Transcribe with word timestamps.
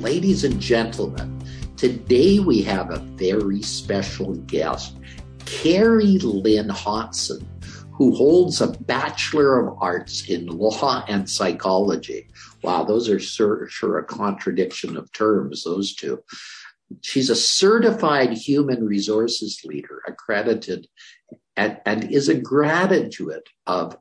ladies 0.00 0.44
and 0.44 0.60
gentlemen, 0.60 1.42
today 1.76 2.38
we 2.38 2.62
have 2.62 2.90
a 2.90 3.00
very 3.16 3.60
special 3.62 4.36
guest, 4.46 4.96
Carrie 5.44 6.18
Lynn 6.18 6.68
Hotson, 6.68 7.44
who 7.90 8.14
holds 8.14 8.60
a 8.60 8.68
Bachelor 8.68 9.58
of 9.58 9.76
Arts 9.80 10.28
in 10.28 10.46
Law 10.46 11.04
and 11.08 11.28
Psychology. 11.28 12.28
Wow, 12.62 12.84
those 12.84 13.08
are 13.08 13.18
sure, 13.18 13.98
a 13.98 14.04
contradiction 14.04 14.96
of 14.96 15.10
terms, 15.12 15.64
those 15.64 15.96
two. 15.96 16.22
She's 17.02 17.28
a 17.28 17.34
certified 17.34 18.32
human 18.32 18.86
resources 18.86 19.62
leader, 19.64 20.00
accredited, 20.06 20.86
and, 21.56 21.80
and 21.84 22.12
is 22.12 22.28
a 22.28 22.38
graduate 22.38 23.48
of 23.66 23.96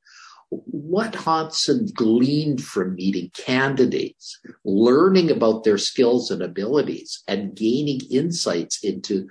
What 0.50 1.16
Hodson 1.16 1.90
gleaned 1.94 2.64
from 2.64 2.96
meeting 2.96 3.32
candidates, 3.34 4.40
learning 4.64 5.30
about 5.30 5.66
their 5.66 5.78
skills 5.78 6.32
and 6.32 6.42
abilities, 6.42 7.22
and 7.28 7.54
gaining 7.56 8.00
insights 8.10 8.82
into 8.84 9.28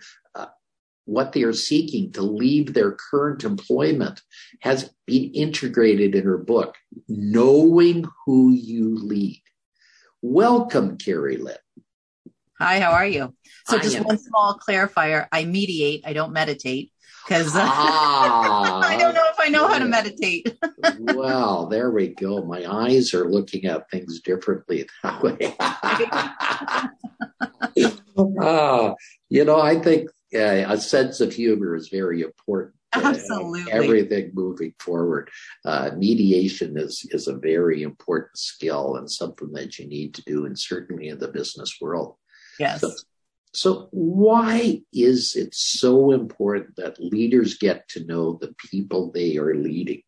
what 1.06 1.32
they 1.32 1.42
are 1.44 1.52
seeking 1.52 2.12
to 2.12 2.22
leave 2.22 2.74
their 2.74 2.92
current 2.92 3.44
employment 3.44 4.20
has 4.60 4.90
been 5.06 5.32
integrated 5.32 6.14
in 6.14 6.24
her 6.24 6.36
book, 6.36 6.76
Knowing 7.08 8.04
Who 8.26 8.52
You 8.52 8.98
Lead. 8.98 9.42
Welcome, 10.20 10.98
Carrie 10.98 11.38
Lynn. 11.38 11.56
Hi, 12.58 12.80
how 12.80 12.90
are 12.92 13.06
you? 13.06 13.34
So, 13.66 13.78
just 13.78 14.00
one 14.00 14.18
small 14.18 14.58
clarifier 14.58 15.28
I 15.30 15.44
mediate, 15.44 16.02
I 16.06 16.12
don't 16.12 16.32
meditate 16.32 16.90
because 17.26 17.52
ah, 17.54 18.80
I 18.82 18.96
don't 18.96 19.14
know 19.14 19.24
if 19.28 19.36
I 19.38 19.48
know 19.48 19.66
how 19.68 19.78
to 19.78 19.84
meditate. 19.84 20.56
well, 21.14 21.66
there 21.66 21.90
we 21.90 22.08
go. 22.08 22.42
My 22.44 22.64
eyes 22.70 23.14
are 23.14 23.28
looking 23.30 23.66
at 23.66 23.90
things 23.90 24.20
differently 24.20 24.86
that 25.02 25.22
way. 25.22 25.54
uh, 28.48 28.94
you 29.28 29.44
know, 29.44 29.60
I 29.60 29.78
think 29.80 30.10
uh, 30.36 30.72
a 30.72 30.78
sense 30.78 31.20
of 31.20 31.32
humor 31.32 31.74
is 31.74 31.88
very 31.88 32.22
important. 32.22 32.74
Absolutely. 32.92 33.70
everything 33.72 34.30
moving 34.32 34.72
forward. 34.78 35.30
Uh, 35.64 35.90
mediation 35.96 36.78
is, 36.78 37.06
is 37.10 37.28
a 37.28 37.36
very 37.36 37.82
important 37.82 38.38
skill 38.38 38.96
and 38.96 39.10
something 39.10 39.52
that 39.52 39.78
you 39.78 39.86
need 39.86 40.14
to 40.14 40.22
do, 40.24 40.46
and 40.46 40.58
certainly 40.58 41.08
in 41.08 41.18
the 41.18 41.28
business 41.28 41.76
world. 41.80 42.16
Yes. 42.58 42.80
So, 42.80 42.92
so, 43.52 43.88
why 43.90 44.82
is 44.92 45.34
it 45.34 45.54
so 45.54 46.12
important 46.12 46.76
that 46.76 47.00
leaders 47.00 47.56
get 47.56 47.88
to 47.90 48.04
know 48.04 48.38
the 48.40 48.54
people 48.70 49.10
they 49.12 49.36
are 49.36 49.54
leading? 49.54 50.02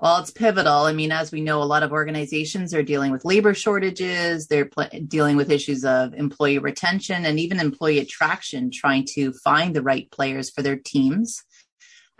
Well, 0.00 0.20
it's 0.20 0.30
pivotal. 0.30 0.82
I 0.82 0.92
mean, 0.92 1.10
as 1.10 1.32
we 1.32 1.40
know, 1.40 1.60
a 1.60 1.64
lot 1.64 1.82
of 1.82 1.90
organizations 1.90 2.72
are 2.72 2.84
dealing 2.84 3.10
with 3.10 3.24
labor 3.24 3.52
shortages. 3.52 4.46
They're 4.46 4.66
pl- 4.66 4.90
dealing 5.08 5.36
with 5.36 5.50
issues 5.50 5.84
of 5.84 6.14
employee 6.14 6.58
retention 6.58 7.24
and 7.24 7.40
even 7.40 7.58
employee 7.58 7.98
attraction, 7.98 8.70
trying 8.70 9.06
to 9.14 9.32
find 9.32 9.74
the 9.74 9.82
right 9.82 10.08
players 10.12 10.50
for 10.50 10.62
their 10.62 10.76
teams. 10.76 11.42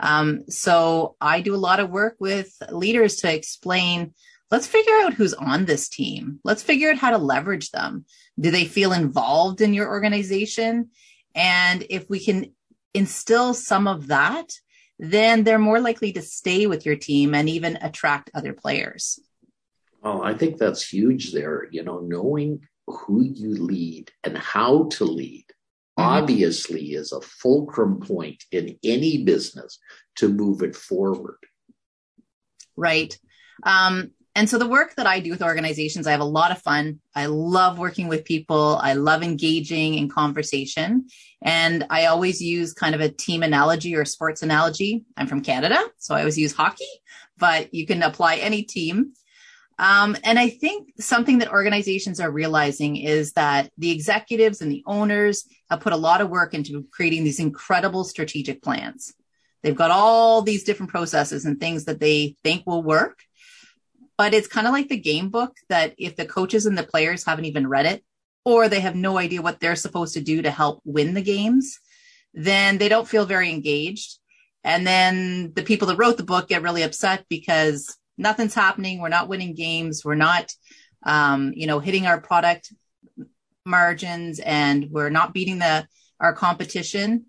Um, 0.01 0.43
so 0.49 1.15
I 1.21 1.39
do 1.39 1.55
a 1.55 1.57
lot 1.57 1.79
of 1.79 1.89
work 1.89 2.17
with 2.19 2.51
leaders 2.69 3.17
to 3.17 3.33
explain, 3.33 4.13
let's 4.51 4.67
figure 4.67 4.95
out 4.95 5.13
who's 5.13 5.33
on 5.33 5.63
this 5.63 5.87
team. 5.87 6.41
Let's 6.43 6.63
figure 6.63 6.91
out 6.91 6.97
how 6.97 7.11
to 7.11 7.17
leverage 7.17 7.71
them. 7.71 8.05
Do 8.37 8.51
they 8.51 8.65
feel 8.65 8.91
involved 8.91 9.61
in 9.61 9.73
your 9.73 9.87
organization? 9.87 10.89
And 11.33 11.85
if 11.89 12.09
we 12.09 12.19
can 12.19 12.53
instill 12.93 13.53
some 13.53 13.87
of 13.87 14.07
that, 14.07 14.51
then 14.99 15.43
they're 15.43 15.57
more 15.57 15.79
likely 15.79 16.11
to 16.11 16.21
stay 16.21 16.67
with 16.67 16.85
your 16.85 16.97
team 16.97 17.33
and 17.33 17.47
even 17.49 17.77
attract 17.81 18.29
other 18.33 18.53
players. 18.53 19.19
Oh, 20.03 20.21
I 20.21 20.33
think 20.33 20.57
that's 20.57 20.87
huge 20.87 21.31
there. 21.31 21.67
You 21.71 21.83
know, 21.83 21.99
knowing 21.99 22.61
who 22.85 23.21
you 23.23 23.55
lead 23.55 24.11
and 24.23 24.37
how 24.37 24.89
to 24.89 25.05
lead 25.05 25.45
mm-hmm. 25.97 26.03
obviously 26.03 26.93
is 26.93 27.11
a 27.11 27.21
fulcrum 27.21 28.01
point 28.01 28.43
in 28.51 28.77
any 28.83 29.23
business 29.23 29.79
to 30.17 30.27
move 30.27 30.61
it 30.61 30.75
forward. 30.75 31.37
Right. 32.75 33.17
Um, 33.63 34.11
and 34.39 34.49
so 34.49 34.57
the 34.57 34.69
work 34.69 34.95
that 34.95 35.05
I 35.05 35.19
do 35.19 35.31
with 35.31 35.43
organizations, 35.43 36.07
I 36.07 36.11
have 36.11 36.21
a 36.21 36.23
lot 36.23 36.51
of 36.51 36.61
fun. 36.61 37.01
I 37.13 37.25
love 37.25 37.77
working 37.77 38.07
with 38.07 38.23
people. 38.23 38.79
I 38.81 38.93
love 38.93 39.21
engaging 39.21 39.95
in 39.95 40.07
conversation. 40.07 41.07
And 41.41 41.85
I 41.89 42.05
always 42.05 42.41
use 42.41 42.71
kind 42.71 42.95
of 42.95 43.01
a 43.01 43.09
team 43.09 43.43
analogy 43.43 43.97
or 43.97 44.05
sports 44.05 44.41
analogy. 44.41 45.03
I'm 45.17 45.27
from 45.27 45.41
Canada, 45.41 45.83
so 45.97 46.15
I 46.15 46.19
always 46.19 46.37
use 46.37 46.53
hockey, 46.53 46.87
but 47.37 47.73
you 47.73 47.85
can 47.85 48.01
apply 48.01 48.37
any 48.37 48.63
team. 48.63 49.11
Um, 49.77 50.15
and 50.23 50.39
I 50.39 50.47
think 50.47 50.93
something 51.01 51.39
that 51.39 51.51
organizations 51.51 52.21
are 52.21 52.31
realizing 52.31 52.95
is 52.95 53.33
that 53.33 53.69
the 53.77 53.91
executives 53.91 54.61
and 54.61 54.71
the 54.71 54.83
owners 54.85 55.49
have 55.69 55.81
put 55.81 55.91
a 55.91 55.97
lot 55.97 56.21
of 56.21 56.29
work 56.29 56.53
into 56.53 56.85
creating 56.93 57.25
these 57.25 57.41
incredible 57.41 58.05
strategic 58.05 58.63
plans. 58.63 59.13
They've 59.63 59.75
got 59.75 59.91
all 59.91 60.43
these 60.43 60.63
different 60.63 60.91
processes 60.91 61.43
and 61.43 61.59
things 61.59 61.83
that 61.85 61.99
they 61.99 62.37
think 62.41 62.65
will 62.65 62.83
work. 62.83 63.19
But 64.19 64.33
it's 64.33 64.49
kind 64.49 64.67
of 64.67 64.73
like 64.73 64.89
the 64.89 64.99
game 64.99 65.29
book 65.29 65.55
that 65.69 65.93
if 65.97 66.17
the 66.17 66.25
coaches 66.25 66.65
and 66.65 66.77
the 66.77 66.83
players 66.83 67.23
haven't 67.23 67.45
even 67.45 67.69
read 67.69 67.85
it, 67.85 68.03
or 68.43 68.67
they 68.67 68.81
have 68.81 68.93
no 68.93 69.17
idea 69.17 69.41
what 69.41 69.61
they're 69.61 69.77
supposed 69.77 70.15
to 70.15 70.19
do 70.19 70.41
to 70.41 70.51
help 70.51 70.81
win 70.83 71.13
the 71.13 71.21
games, 71.21 71.79
then 72.33 72.79
they 72.79 72.89
don't 72.89 73.07
feel 73.07 73.25
very 73.25 73.49
engaged. 73.49 74.17
And 74.61 74.85
then 74.85 75.53
the 75.55 75.63
people 75.63 75.87
that 75.87 75.95
wrote 75.95 76.17
the 76.17 76.25
book 76.25 76.49
get 76.49 76.63
really 76.63 76.83
upset 76.83 77.23
because 77.29 77.97
nothing's 78.17 78.53
happening. 78.53 78.99
We're 78.99 79.07
not 79.07 79.29
winning 79.29 79.55
games. 79.55 80.03
We're 80.03 80.15
not, 80.15 80.53
um, 81.03 81.53
you 81.55 81.65
know, 81.65 81.79
hitting 81.79 82.05
our 82.05 82.19
product 82.19 82.73
margins 83.65 84.41
and 84.41 84.89
we're 84.91 85.09
not 85.09 85.33
beating 85.33 85.59
the, 85.59 85.87
our 86.19 86.33
competition. 86.33 87.27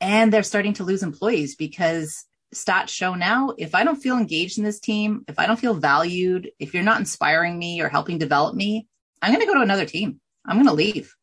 And 0.00 0.32
they're 0.32 0.44
starting 0.44 0.74
to 0.74 0.84
lose 0.84 1.02
employees 1.02 1.56
because 1.56 2.26
stats 2.54 2.88
show 2.88 3.14
now 3.14 3.54
if 3.58 3.74
I 3.74 3.84
don't 3.84 4.02
feel 4.02 4.18
engaged 4.18 4.58
in 4.58 4.64
this 4.64 4.80
team, 4.80 5.24
if 5.28 5.38
I 5.38 5.46
don't 5.46 5.58
feel 5.58 5.74
valued, 5.74 6.50
if 6.58 6.74
you're 6.74 6.82
not 6.82 6.98
inspiring 6.98 7.58
me 7.58 7.80
or 7.80 7.88
helping 7.88 8.18
develop 8.18 8.54
me, 8.54 8.88
I'm 9.22 9.32
going 9.32 9.40
to 9.40 9.46
go 9.46 9.54
to 9.54 9.62
another 9.62 9.86
team. 9.86 10.20
I'm 10.46 10.56
going 10.56 10.66
to 10.66 10.72
leave. 10.72 11.14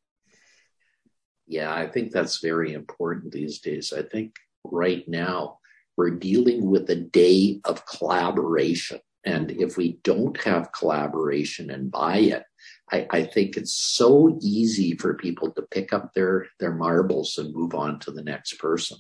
Yeah, 1.48 1.74
I 1.74 1.88
think 1.88 2.12
that's 2.12 2.40
very 2.42 2.74
important 2.74 3.32
these 3.32 3.60
days. 3.60 3.94
I 3.94 4.04
think 4.04 4.36
right 4.64 5.08
now 5.08 5.60
we're 5.96 6.12
dealing 6.12 6.70
with 6.70 6.90
a 6.90 6.96
day 6.96 7.60
of 7.64 7.86
collaboration. 7.86 9.00
And 9.26 9.52
if 9.52 9.78
we 9.78 10.00
don't 10.04 10.40
have 10.44 10.72
collaboration 10.72 11.72
and 11.72 11.92
buy 11.92 12.18
it, 12.18 12.44
I, 12.92 13.08
I, 13.10 13.24
think 13.24 13.58
it's 13.58 13.74
so 13.74 14.38
easy 14.42 14.96
for 14.96 15.16
people 15.16 15.52
to 15.52 15.64
pick 15.64 15.92
up 15.92 16.14
their, 16.14 16.48
their 16.60 16.74
marbles 16.74 17.38
and 17.38 17.54
move 17.54 17.76
on 17.76 18.00
to 18.00 18.12
the 18.12 18.24
next 18.24 18.54
person. 18.60 18.98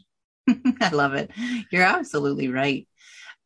I 0.81 0.89
love 0.89 1.13
it. 1.13 1.31
You're 1.71 1.83
absolutely 1.83 2.49
right. 2.49 2.88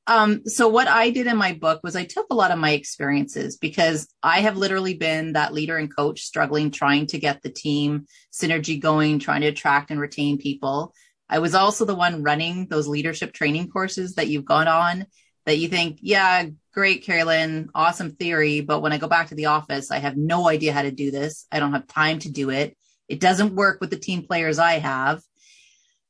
Um, 0.08 0.46
so 0.46 0.68
what 0.68 0.88
I 0.88 1.12
did 1.12 1.28
in 1.28 1.38
my 1.38 1.54
book 1.54 1.82
was 1.84 1.96
I 1.96 2.06
took 2.06 2.28
a 2.32 2.36
lot 2.36 2.52
of 2.52 2.58
my 2.58 2.72
experiences 2.72 3.58
because 3.58 4.08
I 4.24 4.42
have 4.42 4.58
literally 4.58 4.96
been 4.96 5.34
that 5.34 5.54
leader 5.54 5.78
and 5.78 5.96
coach 5.96 6.22
struggling, 6.22 6.72
trying 6.72 7.08
to 7.08 7.20
get 7.20 7.42
the 7.42 7.50
team 7.50 8.08
synergy 8.34 8.80
going, 8.80 9.20
trying 9.20 9.42
to 9.42 9.48
attract 9.48 9.92
and 9.92 10.00
retain 10.00 10.38
people. 10.38 10.94
I 11.30 11.40
was 11.40 11.56
also 11.56 11.86
the 11.86 11.96
one 11.96 12.24
running 12.24 12.68
those 12.68 12.88
leadership 12.88 13.32
training 13.32 13.70
courses 13.70 14.16
that 14.16 14.28
you've 14.28 14.44
gone 14.44 14.68
on 14.68 15.06
that 15.46 15.58
you 15.58 15.70
think, 15.70 16.00
yeah, 16.02 16.46
great, 16.74 17.04
Carrie 17.04 17.24
Lynn, 17.24 17.70
awesome 17.74 18.12
theory. 18.12 18.62
But 18.62 18.82
when 18.82 18.94
I 18.94 18.98
go 18.98 19.08
back 19.08 19.28
to 19.28 19.36
the 19.36 19.48
office, 19.48 19.92
I 19.92 20.00
have 20.00 20.18
no 20.18 20.50
idea 20.50 20.74
how 20.74 20.82
to 20.82 20.92
do 20.92 21.12
this. 21.12 21.46
I 21.52 21.60
don't 21.60 21.74
have 21.74 21.88
time 21.88 22.20
to 22.20 22.32
do 22.32 22.50
it. 22.50 22.76
It 23.08 23.20
doesn't 23.20 23.56
work 23.56 23.80
with 23.80 23.90
the 23.90 23.98
team 23.98 24.24
players 24.24 24.60
I 24.60 24.74
have. 24.80 25.22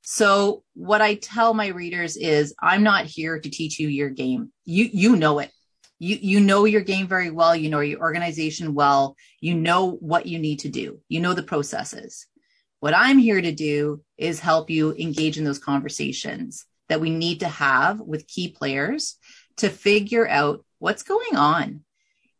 So 0.01 0.63
what 0.73 1.01
I 1.01 1.15
tell 1.15 1.53
my 1.53 1.67
readers 1.67 2.17
is 2.17 2.55
I'm 2.59 2.83
not 2.83 3.05
here 3.05 3.39
to 3.39 3.49
teach 3.49 3.79
you 3.79 3.87
your 3.87 4.09
game. 4.09 4.51
You, 4.65 4.89
you 4.91 5.15
know 5.15 5.39
it. 5.39 5.51
You, 5.99 6.17
you 6.19 6.39
know 6.39 6.65
your 6.65 6.81
game 6.81 7.07
very 7.07 7.29
well. 7.29 7.55
You 7.55 7.69
know 7.69 7.79
your 7.81 7.99
organization 7.99 8.73
well. 8.73 9.15
You 9.39 9.53
know 9.53 9.91
what 9.91 10.25
you 10.25 10.39
need 10.39 10.59
to 10.59 10.69
do. 10.69 10.99
You 11.07 11.19
know 11.21 11.33
the 11.33 11.43
processes. 11.43 12.25
What 12.79 12.95
I'm 12.95 13.19
here 13.19 13.39
to 13.39 13.51
do 13.51 14.01
is 14.17 14.39
help 14.39 14.71
you 14.71 14.95
engage 14.95 15.37
in 15.37 15.43
those 15.43 15.59
conversations 15.59 16.65
that 16.89 16.99
we 16.99 17.11
need 17.11 17.41
to 17.41 17.47
have 17.47 17.99
with 17.99 18.27
key 18.27 18.49
players 18.49 19.17
to 19.57 19.69
figure 19.69 20.27
out 20.27 20.65
what's 20.79 21.03
going 21.03 21.35
on. 21.35 21.81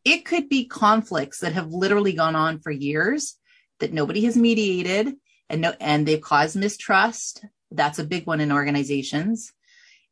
It 0.04 0.26
could 0.26 0.50
be 0.50 0.66
conflicts 0.66 1.40
that 1.40 1.54
have 1.54 1.72
literally 1.72 2.14
gone 2.14 2.36
on 2.36 2.60
for 2.60 2.72
years 2.72 3.36
that 3.80 3.94
nobody 3.94 4.26
has 4.26 4.36
mediated 4.36 5.14
and 5.52 5.62
no, 5.62 5.74
and 5.80 6.08
they've 6.08 6.22
caused 6.22 6.56
mistrust. 6.56 7.46
That's 7.70 8.00
a 8.00 8.06
big 8.06 8.26
one 8.26 8.42
in 8.42 8.52
organizations. 8.52 9.52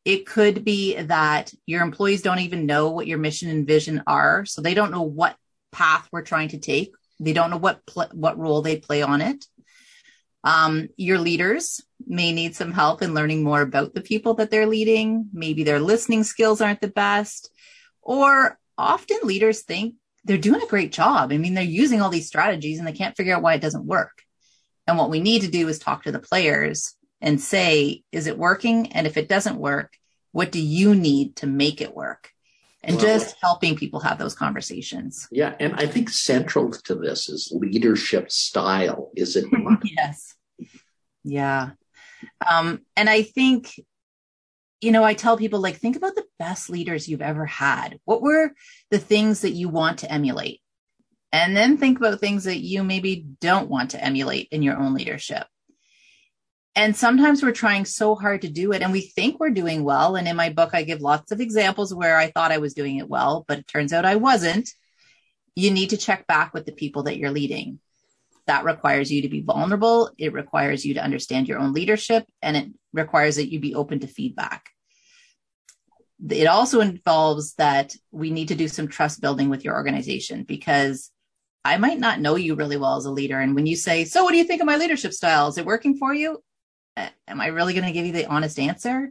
It 0.04 0.26
could 0.26 0.64
be 0.64 1.00
that 1.00 1.52
your 1.66 1.82
employees 1.82 2.22
don't 2.22 2.40
even 2.40 2.66
know 2.66 2.90
what 2.90 3.06
your 3.06 3.18
mission 3.18 3.50
and 3.50 3.66
vision 3.66 4.02
are, 4.06 4.44
so 4.44 4.60
they 4.60 4.74
don't 4.74 4.92
know 4.92 5.02
what 5.02 5.36
path 5.72 6.08
we're 6.12 6.22
trying 6.22 6.48
to 6.48 6.58
take. 6.58 6.94
They 7.18 7.32
don't 7.32 7.50
know 7.50 7.56
what 7.56 7.84
pl- 7.86 8.10
what 8.12 8.38
role 8.38 8.62
they 8.62 8.76
play 8.76 9.02
on 9.02 9.20
it. 9.20 9.44
Um, 10.42 10.88
your 10.96 11.18
leaders 11.18 11.82
may 12.06 12.32
need 12.32 12.56
some 12.56 12.72
help 12.72 13.02
in 13.02 13.14
learning 13.14 13.42
more 13.42 13.60
about 13.60 13.94
the 13.94 14.00
people 14.00 14.34
that 14.34 14.50
they're 14.50 14.66
leading. 14.66 15.28
Maybe 15.32 15.64
their 15.64 15.80
listening 15.80 16.24
skills 16.24 16.60
aren't 16.60 16.80
the 16.80 16.88
best, 16.88 17.50
or 18.00 18.58
often 18.78 19.18
leaders 19.22 19.62
think 19.62 19.96
they're 20.24 20.38
doing 20.38 20.62
a 20.62 20.66
great 20.66 20.92
job. 20.92 21.32
I 21.32 21.38
mean, 21.38 21.54
they're 21.54 21.64
using 21.64 22.00
all 22.00 22.10
these 22.10 22.26
strategies 22.26 22.78
and 22.78 22.86
they 22.86 22.92
can't 22.92 23.16
figure 23.16 23.34
out 23.34 23.42
why 23.42 23.54
it 23.54 23.60
doesn't 23.62 23.86
work. 23.86 24.22
And 24.90 24.98
what 24.98 25.10
we 25.10 25.20
need 25.20 25.42
to 25.42 25.48
do 25.48 25.68
is 25.68 25.78
talk 25.78 26.02
to 26.02 26.12
the 26.12 26.18
players 26.18 26.96
and 27.20 27.40
say, 27.40 28.02
is 28.10 28.26
it 28.26 28.36
working? 28.36 28.92
And 28.92 29.06
if 29.06 29.16
it 29.16 29.28
doesn't 29.28 29.56
work, 29.56 29.92
what 30.32 30.50
do 30.50 30.60
you 30.60 30.96
need 30.96 31.36
to 31.36 31.46
make 31.46 31.80
it 31.80 31.94
work? 31.94 32.30
And 32.82 32.96
well, 32.96 33.04
just 33.04 33.36
helping 33.40 33.76
people 33.76 34.00
have 34.00 34.18
those 34.18 34.34
conversations. 34.34 35.28
Yeah. 35.30 35.54
And 35.60 35.74
I 35.76 35.86
think 35.86 36.08
central 36.10 36.72
to 36.72 36.96
this 36.96 37.28
is 37.28 37.52
leadership 37.54 38.32
style, 38.32 39.12
is 39.14 39.36
it 39.36 39.44
not? 39.52 39.80
yes. 39.84 40.34
Yeah. 41.22 41.70
Um, 42.50 42.80
and 42.96 43.08
I 43.08 43.22
think 43.22 43.72
you 44.80 44.92
know, 44.92 45.04
I 45.04 45.14
tell 45.14 45.36
people 45.36 45.60
like, 45.60 45.76
think 45.76 45.96
about 45.96 46.14
the 46.14 46.24
best 46.38 46.70
leaders 46.70 47.06
you've 47.06 47.20
ever 47.20 47.44
had. 47.44 47.98
What 48.06 48.22
were 48.22 48.52
the 48.90 48.98
things 48.98 49.42
that 49.42 49.50
you 49.50 49.68
want 49.68 49.98
to 49.98 50.10
emulate? 50.10 50.62
And 51.32 51.56
then 51.56 51.76
think 51.76 51.98
about 51.98 52.20
things 52.20 52.44
that 52.44 52.58
you 52.58 52.82
maybe 52.82 53.24
don't 53.40 53.70
want 53.70 53.90
to 53.90 54.04
emulate 54.04 54.48
in 54.50 54.62
your 54.62 54.76
own 54.76 54.94
leadership. 54.94 55.46
And 56.76 56.96
sometimes 56.96 57.42
we're 57.42 57.52
trying 57.52 57.84
so 57.84 58.14
hard 58.14 58.42
to 58.42 58.48
do 58.48 58.72
it 58.72 58.82
and 58.82 58.92
we 58.92 59.00
think 59.00 59.38
we're 59.38 59.50
doing 59.50 59.84
well. 59.84 60.16
And 60.16 60.26
in 60.28 60.36
my 60.36 60.50
book, 60.50 60.70
I 60.72 60.82
give 60.82 61.00
lots 61.00 61.32
of 61.32 61.40
examples 61.40 61.92
where 61.92 62.16
I 62.16 62.30
thought 62.30 62.52
I 62.52 62.58
was 62.58 62.74
doing 62.74 62.96
it 62.96 63.08
well, 63.08 63.44
but 63.48 63.58
it 63.58 63.66
turns 63.66 63.92
out 63.92 64.04
I 64.04 64.16
wasn't. 64.16 64.70
You 65.56 65.72
need 65.72 65.90
to 65.90 65.96
check 65.96 66.26
back 66.26 66.54
with 66.54 66.66
the 66.66 66.72
people 66.72 67.04
that 67.04 67.18
you're 67.18 67.32
leading. 67.32 67.80
That 68.46 68.64
requires 68.64 69.10
you 69.10 69.22
to 69.22 69.28
be 69.28 69.42
vulnerable. 69.42 70.10
It 70.16 70.32
requires 70.32 70.84
you 70.84 70.94
to 70.94 71.04
understand 71.04 71.48
your 71.48 71.58
own 71.58 71.72
leadership 71.72 72.24
and 72.40 72.56
it 72.56 72.68
requires 72.92 73.36
that 73.36 73.52
you 73.52 73.60
be 73.60 73.74
open 73.74 74.00
to 74.00 74.06
feedback. 74.06 74.70
It 76.28 76.46
also 76.46 76.80
involves 76.80 77.54
that 77.54 77.94
we 78.10 78.30
need 78.30 78.48
to 78.48 78.54
do 78.54 78.68
some 78.68 78.88
trust 78.88 79.20
building 79.20 79.48
with 79.48 79.64
your 79.64 79.74
organization 79.74 80.44
because 80.44 81.10
I 81.64 81.76
might 81.76 81.98
not 81.98 82.20
know 82.20 82.36
you 82.36 82.54
really 82.54 82.76
well 82.76 82.96
as 82.96 83.04
a 83.04 83.10
leader. 83.10 83.38
And 83.38 83.54
when 83.54 83.66
you 83.66 83.76
say, 83.76 84.04
So, 84.04 84.24
what 84.24 84.32
do 84.32 84.38
you 84.38 84.44
think 84.44 84.60
of 84.60 84.66
my 84.66 84.76
leadership 84.76 85.12
style? 85.12 85.48
Is 85.48 85.58
it 85.58 85.66
working 85.66 85.96
for 85.96 86.14
you? 86.14 86.42
Am 86.96 87.40
I 87.40 87.48
really 87.48 87.74
going 87.74 87.86
to 87.86 87.92
give 87.92 88.06
you 88.06 88.12
the 88.12 88.26
honest 88.26 88.58
answer? 88.58 89.10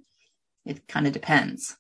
It 0.66 0.88
kind 0.88 1.08
of 1.08 1.14
depends. 1.14 1.78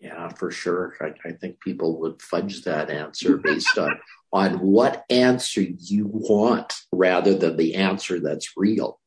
Yeah, 0.00 0.28
for 0.30 0.50
sure. 0.50 0.96
I, 1.00 1.12
I, 1.28 1.32
think 1.32 1.60
people 1.60 2.00
would 2.00 2.20
fudge 2.20 2.62
that 2.64 2.90
answer 2.90 3.36
based 3.36 3.78
on 3.78 4.00
on 4.32 4.58
what 4.58 5.04
answer 5.10 5.60
you 5.60 6.08
want 6.10 6.74
rather 6.90 7.34
than 7.34 7.56
the 7.56 7.76
answer 7.76 8.18
that's 8.18 8.52
real. 8.56 8.98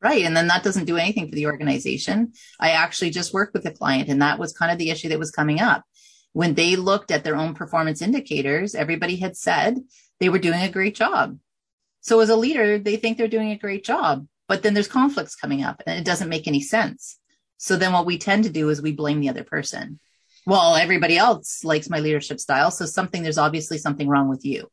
Right. 0.00 0.24
And 0.24 0.36
then 0.36 0.48
that 0.48 0.62
doesn't 0.62 0.86
do 0.86 0.96
anything 0.96 1.28
for 1.28 1.34
the 1.34 1.46
organization. 1.46 2.32
I 2.58 2.70
actually 2.70 3.10
just 3.10 3.34
worked 3.34 3.54
with 3.54 3.66
a 3.66 3.72
client 3.72 4.08
and 4.08 4.22
that 4.22 4.38
was 4.38 4.52
kind 4.52 4.72
of 4.72 4.78
the 4.78 4.90
issue 4.90 5.08
that 5.10 5.18
was 5.18 5.30
coming 5.30 5.60
up. 5.60 5.84
When 6.32 6.54
they 6.54 6.76
looked 6.76 7.10
at 7.10 7.24
their 7.24 7.36
own 7.36 7.54
performance 7.54 8.02
indicators, 8.02 8.74
everybody 8.74 9.16
had 9.16 9.36
said 9.36 9.78
they 10.18 10.28
were 10.28 10.38
doing 10.38 10.62
a 10.62 10.70
great 10.70 10.94
job. 10.94 11.38
So 12.00 12.20
as 12.20 12.30
a 12.30 12.36
leader, 12.36 12.78
they 12.78 12.96
think 12.96 13.16
they're 13.18 13.28
doing 13.28 13.50
a 13.50 13.58
great 13.58 13.84
job, 13.84 14.26
but 14.48 14.62
then 14.62 14.74
there's 14.74 14.88
conflicts 14.88 15.36
coming 15.36 15.62
up 15.62 15.82
and 15.86 15.98
it 15.98 16.04
doesn't 16.04 16.28
make 16.28 16.48
any 16.48 16.60
sense. 16.60 17.18
So 17.58 17.76
then 17.76 17.92
what 17.92 18.06
we 18.06 18.18
tend 18.18 18.44
to 18.44 18.50
do 18.50 18.70
is 18.70 18.82
we 18.82 18.92
blame 18.92 19.20
the 19.20 19.28
other 19.28 19.44
person. 19.44 20.00
Well, 20.46 20.74
everybody 20.74 21.16
else 21.16 21.62
likes 21.62 21.88
my 21.88 22.00
leadership 22.00 22.40
style. 22.40 22.72
So 22.72 22.86
something, 22.86 23.22
there's 23.22 23.38
obviously 23.38 23.78
something 23.78 24.08
wrong 24.08 24.28
with 24.28 24.44
you. 24.44 24.68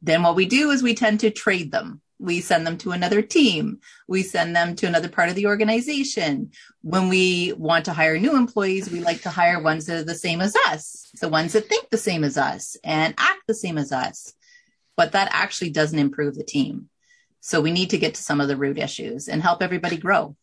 Then 0.00 0.22
what 0.22 0.36
we 0.36 0.46
do 0.46 0.70
is 0.70 0.82
we 0.82 0.94
tend 0.94 1.20
to 1.20 1.30
trade 1.30 1.70
them 1.70 2.00
we 2.22 2.40
send 2.40 2.64
them 2.64 2.78
to 2.78 2.92
another 2.92 3.20
team. 3.20 3.80
We 4.06 4.22
send 4.22 4.54
them 4.54 4.76
to 4.76 4.86
another 4.86 5.08
part 5.08 5.28
of 5.28 5.34
the 5.34 5.46
organization. 5.46 6.52
When 6.82 7.08
we 7.08 7.52
want 7.52 7.86
to 7.86 7.92
hire 7.92 8.16
new 8.16 8.36
employees, 8.36 8.90
we 8.90 9.00
like 9.00 9.22
to 9.22 9.30
hire 9.30 9.60
ones 9.60 9.86
that 9.86 9.98
are 9.98 10.04
the 10.04 10.14
same 10.14 10.40
as 10.40 10.54
us, 10.68 11.10
the 11.20 11.28
ones 11.28 11.52
that 11.52 11.68
think 11.68 11.90
the 11.90 11.98
same 11.98 12.22
as 12.22 12.38
us 12.38 12.76
and 12.84 13.12
act 13.18 13.40
the 13.48 13.54
same 13.54 13.76
as 13.76 13.90
us. 13.90 14.34
But 14.96 15.12
that 15.12 15.30
actually 15.32 15.70
doesn't 15.70 15.98
improve 15.98 16.36
the 16.36 16.44
team. 16.44 16.88
So 17.40 17.60
we 17.60 17.72
need 17.72 17.90
to 17.90 17.98
get 17.98 18.14
to 18.14 18.22
some 18.22 18.40
of 18.40 18.46
the 18.46 18.56
root 18.56 18.78
issues 18.78 19.26
and 19.26 19.42
help 19.42 19.60
everybody 19.60 19.96
grow. 19.96 20.36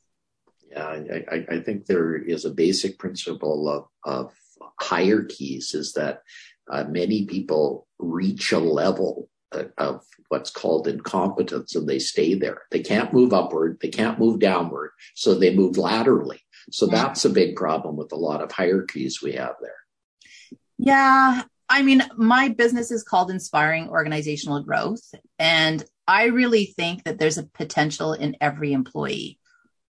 Yeah, 0.69 0.85
I, 0.85 1.45
I 1.49 1.59
think 1.61 1.85
there 1.85 2.17
is 2.17 2.43
a 2.43 2.51
basic 2.51 2.99
principle 2.99 3.69
of, 3.69 3.85
of 4.03 4.33
hierarchies 4.81 5.73
is 5.73 5.93
that 5.93 6.23
uh, 6.69 6.83
many 6.83 7.25
people 7.25 7.87
reach 7.97 8.51
a 8.51 8.59
level 8.59 9.29
Uh, 9.51 9.63
of 9.79 10.05
what's 10.27 10.51
called 10.51 10.87
incompetence 10.87 11.75
and 11.75 11.89
they 11.89 11.97
stay 11.97 12.35
there. 12.35 12.61
They 12.69 12.81
can't 12.81 13.11
move 13.11 13.33
upward. 13.33 13.79
They 13.81 13.87
can't 13.87 14.19
move 14.19 14.39
downward. 14.39 14.91
So 15.15 15.33
they 15.33 15.55
move 15.55 15.75
laterally. 15.75 16.41
So 16.69 16.85
that's 16.85 17.25
a 17.25 17.31
big 17.31 17.55
problem 17.55 17.97
with 17.97 18.11
a 18.11 18.15
lot 18.15 18.43
of 18.43 18.51
hierarchies 18.51 19.23
we 19.23 19.31
have 19.31 19.55
there. 19.59 20.59
Yeah. 20.77 21.41
I 21.67 21.81
mean, 21.81 22.03
my 22.15 22.49
business 22.49 22.91
is 22.91 23.03
called 23.03 23.31
Inspiring 23.31 23.89
Organizational 23.89 24.61
Growth. 24.61 25.15
And 25.39 25.83
I 26.07 26.25
really 26.25 26.65
think 26.65 27.05
that 27.05 27.17
there's 27.17 27.39
a 27.39 27.47
potential 27.47 28.13
in 28.13 28.37
every 28.39 28.71
employee. 28.71 29.39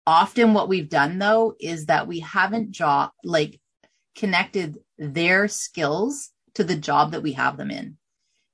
Often 0.08 0.54
what 0.54 0.70
we've 0.70 0.90
done 0.90 1.20
though 1.20 1.56
is 1.60 1.88
that 1.88 2.08
we 2.08 2.22
haven't 2.22 2.72
job 2.72 3.12
like 3.26 3.60
connected 4.16 4.78
their 4.98 5.50
skills 5.50 6.30
to 6.54 6.64
the 6.64 6.78
job 6.78 7.12
that 7.12 7.24
we 7.24 7.34
have 7.34 7.58
them 7.58 7.72
in 7.72 7.98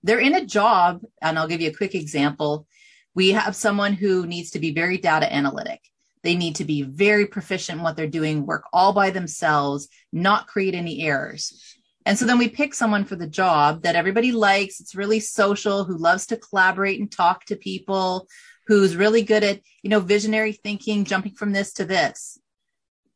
they're 0.06 0.20
in 0.20 0.36
a 0.36 0.46
job, 0.46 1.02
and 1.22 1.38
I'll 1.38 1.48
give 1.48 1.62
you 1.62 1.70
a 1.70 1.76
quick 1.76 1.96
example. 1.96 2.68
We 3.16 3.32
have 3.32 3.56
someone 3.56 3.94
who 3.94 4.28
needs 4.28 4.52
to 4.52 4.60
be 4.60 4.72
very 4.72 4.98
data 5.00 5.32
analytic. 5.34 5.82
They 6.22 6.36
need 6.36 6.56
to 6.58 6.66
be 6.66 6.84
very 6.84 7.26
proficient 7.26 7.80
in 7.80 7.84
what 7.84 7.98
they're 7.98 8.08
doing, 8.08 8.46
work 8.46 8.66
all 8.72 8.94
by 8.94 9.10
themselves, 9.10 9.90
not 10.14 10.48
create 10.48 10.76
any 10.76 11.02
errors. 11.02 11.76
And 12.06 12.20
so 12.20 12.26
then 12.26 12.38
we 12.38 12.48
pick 12.48 12.76
someone 12.76 13.04
for 13.04 13.16
the 13.16 13.28
job 13.28 13.82
that 13.82 13.96
everybody 13.96 14.32
likes. 14.32 14.80
It's 14.80 14.96
really 14.96 15.20
social, 15.20 15.86
who 15.86 15.98
loves 15.98 16.28
to 16.28 16.38
collaborate 16.38 17.00
and 17.00 17.12
talk 17.12 17.46
to 17.46 17.56
people, 17.56 18.28
who's 18.68 18.96
really 18.96 19.24
good 19.24 19.44
at, 19.44 19.62
you 19.82 19.90
know, 19.90 20.00
visionary 20.00 20.52
thinking, 20.52 21.06
jumping 21.06 21.34
from 21.34 21.52
this 21.52 21.74
to 21.74 21.86
this. 21.86 22.38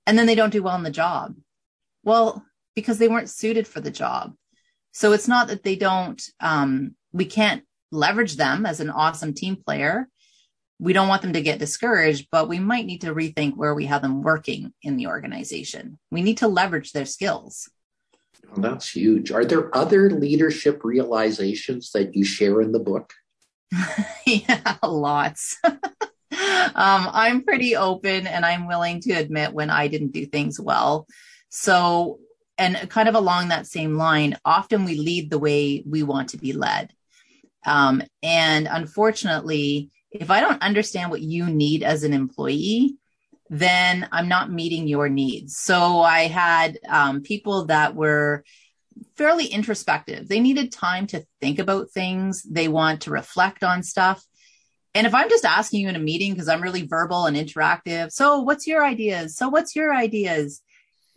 And 0.08 0.17
then 0.17 0.25
they 0.25 0.36
don't 0.36 0.50
do 0.50 0.63
well 0.63 0.75
in 0.75 0.84
the 0.84 0.89
job. 0.89 1.36
Well, 2.03 2.43
because 2.75 2.98
they 2.98 3.08
weren't 3.08 3.29
suited 3.29 3.67
for 3.67 3.79
the 3.79 3.91
job. 3.91 4.34
So 4.91 5.13
it's 5.13 5.27
not 5.27 5.48
that 5.48 5.63
they 5.63 5.75
don't, 5.75 6.22
um, 6.39 6.96
we 7.12 7.25
can't 7.25 7.63
leverage 7.91 8.36
them 8.36 8.65
as 8.65 8.79
an 8.79 8.89
awesome 8.89 9.34
team 9.34 9.55
player. 9.55 10.08
We 10.79 10.93
don't 10.93 11.08
want 11.08 11.22
them 11.22 11.34
to 11.34 11.41
get 11.41 11.60
discouraged, 11.60 12.27
but 12.31 12.48
we 12.48 12.60
might 12.60 12.86
need 12.86 13.01
to 13.01 13.13
rethink 13.13 13.58
where 13.58 13.75
we 13.75 13.86
have 13.88 14.01
them 14.01 14.24
working 14.24 14.74
in 14.81 14.98
the 14.98 15.08
organization. 15.08 16.00
We 16.10 16.22
need 16.22 16.38
to 16.38 16.48
leverage 16.48 16.93
their 16.93 17.05
skills. 17.05 17.69
Well, 18.51 18.72
that's 18.72 18.89
huge. 18.89 19.31
Are 19.31 19.46
there 19.46 19.75
other 19.75 20.10
leadership 20.10 20.84
realizations 20.84 21.91
that 21.91 22.15
you 22.15 22.24
share 22.24 22.62
in 22.62 22.72
the 22.72 22.79
book? 22.79 23.13
yeah, 24.25 24.77
lots. 24.81 25.58
um, 25.63 25.75
I'm 26.75 27.43
pretty 27.43 27.75
open 27.75 28.25
and 28.25 28.46
I'm 28.46 28.67
willing 28.67 29.01
to 29.01 29.13
admit 29.13 29.53
when 29.53 29.69
I 29.69 29.88
didn't 29.88 30.13
do 30.13 30.25
things 30.25 30.60
well. 30.60 31.08
So, 31.50 32.19
and 32.59 32.89
kind 32.89 33.09
of 33.09 33.15
along 33.15 33.47
that 33.47 33.65
same 33.65 33.95
line, 33.95 34.37
often 34.45 34.85
we 34.85 34.95
lead 34.95 35.29
the 35.29 35.39
way 35.39 35.83
we 35.87 36.03
want 36.03 36.29
to 36.29 36.37
be 36.37 36.53
led. 36.53 36.93
Um, 37.65 38.03
and 38.21 38.67
unfortunately, 38.69 39.89
if 40.11 40.29
I 40.29 40.41
don't 40.41 40.61
understand 40.61 41.09
what 41.09 41.21
you 41.21 41.47
need 41.47 41.83
as 41.83 42.03
an 42.03 42.13
employee, 42.13 42.95
then 43.49 44.07
I'm 44.11 44.27
not 44.27 44.51
meeting 44.51 44.87
your 44.87 45.09
needs. 45.09 45.57
So 45.57 46.01
I 46.01 46.27
had 46.27 46.77
um, 46.87 47.21
people 47.21 47.65
that 47.65 47.95
were 47.95 48.43
fairly 49.15 49.45
introspective. 49.45 50.27
They 50.27 50.39
needed 50.39 50.71
time 50.71 51.07
to 51.07 51.25
think 51.41 51.59
about 51.59 51.91
things. 51.91 52.43
They 52.43 52.67
want 52.67 53.01
to 53.01 53.11
reflect 53.11 53.63
on 53.63 53.83
stuff. 53.83 54.23
And 54.93 55.07
if 55.07 55.13
I'm 55.13 55.29
just 55.29 55.45
asking 55.45 55.81
you 55.81 55.89
in 55.89 55.95
a 55.95 55.99
meeting 55.99 56.33
because 56.33 56.49
I'm 56.49 56.61
really 56.61 56.85
verbal 56.85 57.25
and 57.25 57.37
interactive, 57.37 58.11
so 58.11 58.41
what's 58.41 58.67
your 58.67 58.83
ideas? 58.83 59.35
So 59.37 59.47
what's 59.47 59.75
your 59.75 59.93
ideas? 59.93 60.61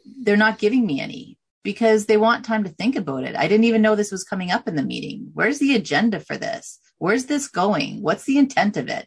They're 0.05 0.37
not 0.37 0.59
giving 0.59 0.87
me 0.87 1.01
any 1.01 1.39
because 1.63 2.07
they 2.07 2.17
want 2.17 2.45
time 2.45 2.65
to 2.65 2.71
think 2.71 2.97
about 2.97 3.25
it. 3.25 3.37
I 3.37 3.49
didn't 3.49 3.65
even 3.65 3.83
know 3.83 3.95
this 3.95 4.13
was 4.13 4.25
coming 4.25 4.51
up 4.51 4.67
in 4.67 4.77
the 4.77 4.83
meeting. 4.83 5.31
Where's 5.35 5.59
the 5.59 5.77
agenda 5.77 6.21
for 6.21 6.37
this? 6.37 6.79
Where's 6.99 7.27
this 7.27 7.49
going? 7.49 8.03
What's 8.03 8.25
the 8.25 8.39
intent 8.39 8.77
of 8.77 8.89
it? 8.89 9.07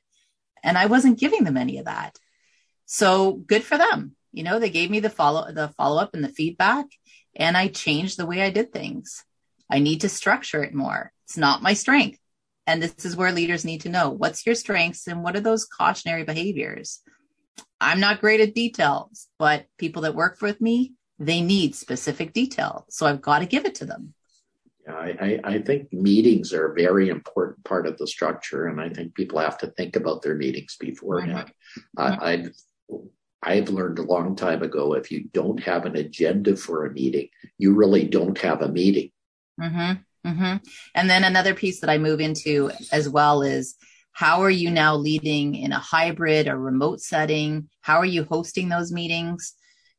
And 0.64 0.78
I 0.78 0.86
wasn't 0.86 1.20
giving 1.20 1.44
them 1.44 1.58
any 1.58 1.78
of 1.78 1.86
that. 1.86 2.18
So 2.86 3.34
good 3.34 3.64
for 3.64 3.78
them. 3.78 4.16
You 4.32 4.44
know, 4.44 4.60
they 4.60 4.70
gave 4.70 4.90
me 4.90 5.00
the 5.00 5.10
follow 5.10 5.52
the 5.52 5.70
follow 5.70 6.02
up 6.02 6.14
and 6.14 6.24
the 6.24 6.30
feedback 6.30 6.86
and 7.36 7.58
I 7.58 7.68
changed 7.68 8.18
the 8.18 8.26
way 8.26 8.42
I 8.42 8.50
did 8.50 8.72
things. 8.72 9.24
I 9.70 9.80
need 9.80 10.02
to 10.02 10.10
structure 10.10 10.64
it 10.64 10.74
more. 10.74 11.12
It's 11.26 11.38
not 11.38 11.62
my 11.62 11.74
strength. 11.74 12.20
And 12.68 12.82
this 12.82 13.06
is 13.06 13.16
where 13.16 13.32
leaders 13.32 13.66
need 13.66 13.82
to 13.82 13.90
know 13.90 14.10
what's 14.10 14.46
your 14.46 14.56
strengths 14.56 15.08
and 15.08 15.24
what 15.24 15.36
are 15.36 15.42
those 15.42 15.66
cautionary 15.66 16.24
behaviors. 16.24 17.02
I'm 17.80 18.00
not 18.00 18.22
great 18.22 18.42
at 18.42 18.56
details, 18.56 19.28
but 19.38 19.66
people 19.78 20.04
that 20.04 20.16
work 20.16 20.42
with 20.42 20.62
me, 20.62 20.94
they 21.20 21.42
need 21.42 21.76
specific 21.76 22.34
detail. 22.34 22.86
So 22.90 23.06
I've 23.06 23.22
got 23.22 23.40
to 23.40 23.46
give 23.46 23.66
it 23.66 23.76
to 23.76 23.86
them. 23.86 24.14
Yeah, 24.88 24.94
I, 24.96 25.40
I 25.44 25.62
think 25.62 25.92
meetings 25.92 26.54
are 26.54 26.72
a 26.72 26.76
very 26.76 27.10
important 27.10 27.64
part 27.64 27.88
of 27.88 27.98
the 27.98 28.08
structure, 28.08 28.68
and 28.68 28.80
I 28.80 28.90
think 28.90 29.16
people 29.16 29.40
have 29.40 29.58
to 29.60 29.68
think 29.68 29.96
about 29.96 30.22
their 30.22 30.36
meetings 30.36 30.78
beforehand. 30.80 31.52
Uh, 31.98 32.18
I've 32.22 32.52
I've 33.42 33.70
learned 33.70 34.00
a 34.00 34.04
long 34.04 34.36
time 34.36 34.64
ago 34.64 34.94
if 34.94 35.12
you 35.12 35.26
don't 35.32 35.62
have 35.64 35.86
an 35.86 35.96
agenda 35.96 36.56
for 36.56 36.86
a 36.86 36.92
meeting, 36.92 37.30
you 37.58 37.74
really 37.74 38.06
don't 38.06 38.38
have 38.40 38.62
a 38.62 38.68
meeting. 38.68 39.12
Mm-hmm, 39.60 40.30
mm-hmm. 40.30 40.58
And 40.96 41.10
then 41.10 41.24
another 41.24 41.54
piece 41.54 41.82
that 41.82 41.90
I 41.90 41.98
move 41.98 42.20
into 42.20 42.72
as 42.92 43.08
well 43.08 43.42
is 43.44 43.76
how 44.16 44.44
are 44.44 44.50
you 44.50 44.72
now 44.72 44.96
leading 44.96 45.56
in 45.56 45.74
a 45.74 45.78
hybrid 45.78 46.48
or 46.48 46.58
remote 46.58 47.02
setting? 47.02 47.68
How 47.82 47.98
are 47.98 48.06
you 48.06 48.24
hosting 48.24 48.70
those 48.70 48.90
meetings? 48.90 49.56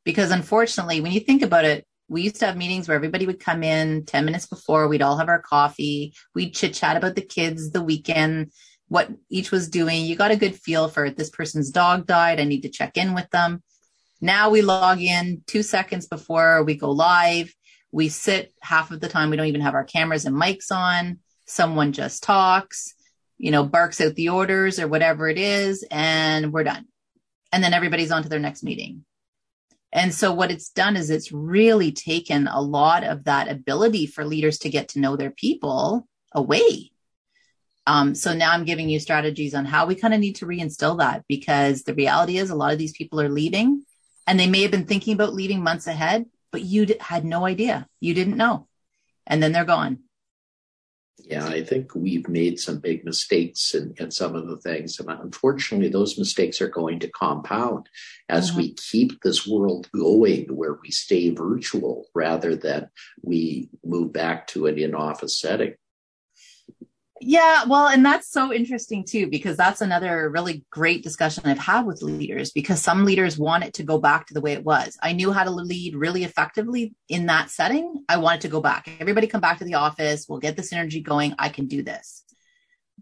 Because 0.07 0.31
unfortunately, 0.31 1.03
when 1.03 1.13
you 1.13 1.21
think 1.21 1.43
about 1.43 1.67
it, 1.67 1.87
we 2.09 2.23
used 2.23 2.37
to 2.37 2.47
have 2.47 2.57
meetings 2.57 2.89
where 2.89 2.95
everybody 2.95 3.27
would 3.27 3.41
come 3.41 3.63
in 3.63 4.07
10 4.07 4.25
minutes 4.25 4.47
before, 4.47 4.89
we'd 4.89 5.03
all 5.03 5.19
have 5.19 5.29
our 5.29 5.43
coffee, 5.43 6.15
we'd 6.35 6.55
chit 6.55 6.73
chat 6.73 6.97
about 6.97 7.15
the 7.15 7.21
kids, 7.21 7.73
the 7.73 7.83
weekend, 7.83 8.53
what 8.89 9.11
each 9.29 9.51
was 9.51 9.69
doing. 9.69 10.07
You 10.07 10.17
got 10.17 10.31
a 10.31 10.37
good 10.37 10.57
feel 10.57 10.89
for 10.89 11.11
this 11.11 11.29
person's 11.29 11.71
dog 11.71 12.07
died. 12.07 12.41
I 12.41 12.45
need 12.45 12.63
to 12.63 12.71
check 12.71 12.97
in 12.97 13.13
with 13.13 13.29
them. 13.29 13.63
Now 14.23 14.49
we 14.49 14.63
log 14.63 14.99
in 15.03 15.43
two 15.47 15.63
seconds 15.63 16.07
before 16.07 16.65
we 16.65 16.75
go 16.75 16.91
live. 16.91 17.55
We 17.93 18.09
sit 18.09 18.55
half 18.63 18.91
of 18.91 19.01
the 19.01 19.11
time. 19.11 19.29
We 19.29 19.37
don't 19.37 19.49
even 19.49 19.61
have 19.61 19.75
our 19.75 19.85
cameras 19.85 20.25
and 20.25 20.35
mics 20.35 20.73
on. 20.73 21.19
Someone 21.45 21.93
just 21.93 22.23
talks, 22.23 22.95
you 23.39 23.51
know, 23.51 23.65
barks 23.65 24.01
out 24.01 24.15
the 24.15 24.31
orders 24.31 24.79
or 24.79 24.89
whatever 24.89 25.29
it 25.29 25.39
is, 25.39 25.85
and 25.91 26.53
we're 26.53 26.65
done. 26.65 26.87
And 27.53 27.63
then 27.63 27.75
everybody's 27.75 28.11
on 28.11 28.23
to 28.23 28.29
their 28.29 28.39
next 28.39 28.63
meeting. 28.63 29.05
And 29.93 30.13
so 30.13 30.33
what 30.33 30.51
it's 30.51 30.71
done 30.71 30.97
is 30.97 31.11
it's 31.11 31.33
really 31.33 31.93
taken 31.93 32.49
a 32.49 32.61
lot 32.61 33.05
of 33.05 33.25
that 33.25 33.49
ability 33.49 34.07
for 34.07 34.25
leaders 34.25 34.59
to 34.59 34.69
get 34.69 34.89
to 34.89 35.01
know 35.01 35.17
their 35.17 35.31
people 35.31 36.07
away 36.33 36.91
um, 37.87 38.15
so 38.15 38.35
now 38.35 38.53
I'm 38.53 38.65
giving 38.65 38.89
you 38.89 38.99
strategies 38.99 39.55
on 39.55 39.65
how 39.65 39.87
we 39.87 39.95
kind 39.95 40.13
of 40.13 40.21
need 40.21 40.37
to 40.37 40.47
reinstill 40.47 40.99
that 40.99 41.25
because 41.29 41.85
the 41.85 41.95
reality 41.95 42.39
is 42.39 42.51
a 42.51 42.57
lot 42.57 42.73
of 42.73 42.79
these 42.79 42.93
people 42.93 43.21
are 43.21 43.29
leaving 43.29 43.85
and 44.27 44.41
they 44.41 44.49
may 44.49 44.63
have 44.63 44.73
been 44.73 44.87
thinking 44.87 45.15
about 45.15 45.35
leaving 45.35 45.63
months 45.63 45.87
ahead, 45.87 46.27
but 46.51 46.63
you 46.63 46.87
d- 46.87 46.97
had 47.01 47.25
no 47.25 47.47
idea. 47.47 47.87
You 48.01 48.13
didn't 48.13 48.37
know. 48.37 48.67
And 49.25 49.41
then 49.41 49.53
they're 49.53 49.65
gone. 49.65 50.01
Yeah, 51.19 51.47
I 51.47 51.65
think 51.65 51.95
we've 51.95 52.29
made 52.29 52.61
some 52.61 52.79
big 52.79 53.05
mistakes 53.05 53.75
in, 53.75 53.95
in 53.99 54.11
some 54.11 54.35
of 54.35 54.49
the 54.49 54.59
things. 54.59 55.01
And 55.01 55.09
unfortunately, 55.09 55.89
those 55.89 56.19
mistakes 56.19 56.61
are 56.61 56.69
going 56.69 57.01
to 57.01 57.11
compound 57.11 57.89
as 58.29 58.51
mm-hmm. 58.51 58.59
we 58.59 58.75
keep 58.75 59.23
this 59.23 59.47
world 59.47 59.89
going 59.93 60.55
where 60.55 60.75
we 60.75 60.91
stay 60.91 61.31
virtual 61.31 62.07
rather 62.15 62.55
than 62.55 62.91
we 63.23 63.71
move 63.85 64.13
back 64.13 64.47
to 64.49 64.67
an 64.67 64.79
in 64.79 64.95
office 64.95 65.41
setting. 65.41 65.75
Yeah, 67.21 67.65
well, 67.67 67.89
and 67.89 68.05
that's 68.05 68.31
so 68.31 68.53
interesting 68.53 69.03
too, 69.03 69.29
because 69.29 69.57
that's 69.57 69.81
another 69.81 70.29
really 70.29 70.65
great 70.71 71.03
discussion 71.03 71.45
I've 71.47 71.59
had 71.59 71.87
with 71.87 72.03
leaders 72.03 72.51
because 72.51 72.83
some 72.83 73.07
leaders 73.07 73.39
want 73.39 73.65
it 73.65 73.75
to 73.75 73.85
go 73.85 73.99
back 73.99 74.27
to 74.27 74.35
the 74.35 74.43
way 74.43 74.53
it 74.53 74.65
was. 74.65 74.99
I 75.03 75.13
knew 75.13 75.33
how 75.33 75.45
to 75.45 75.51
lead 75.51 75.97
really 75.97 76.25
effectively 76.25 76.95
in 77.09 77.27
that 77.27 77.51
setting. 77.51 78.05
I 78.09 78.19
wanted 78.19 78.43
to 78.43 78.49
go 78.49 78.61
back. 78.61 78.89
Everybody 79.01 79.29
come 79.29 79.41
back 79.41 79.59
to 79.59 79.65
the 79.65 79.75
office. 79.75 80.27
We'll 80.29 80.41
get 80.41 80.57
this 80.57 80.75
energy 80.75 81.01
going. 81.01 81.35
I 81.39 81.49
can 81.49 81.69
do 81.69 81.83
this. 81.83 82.23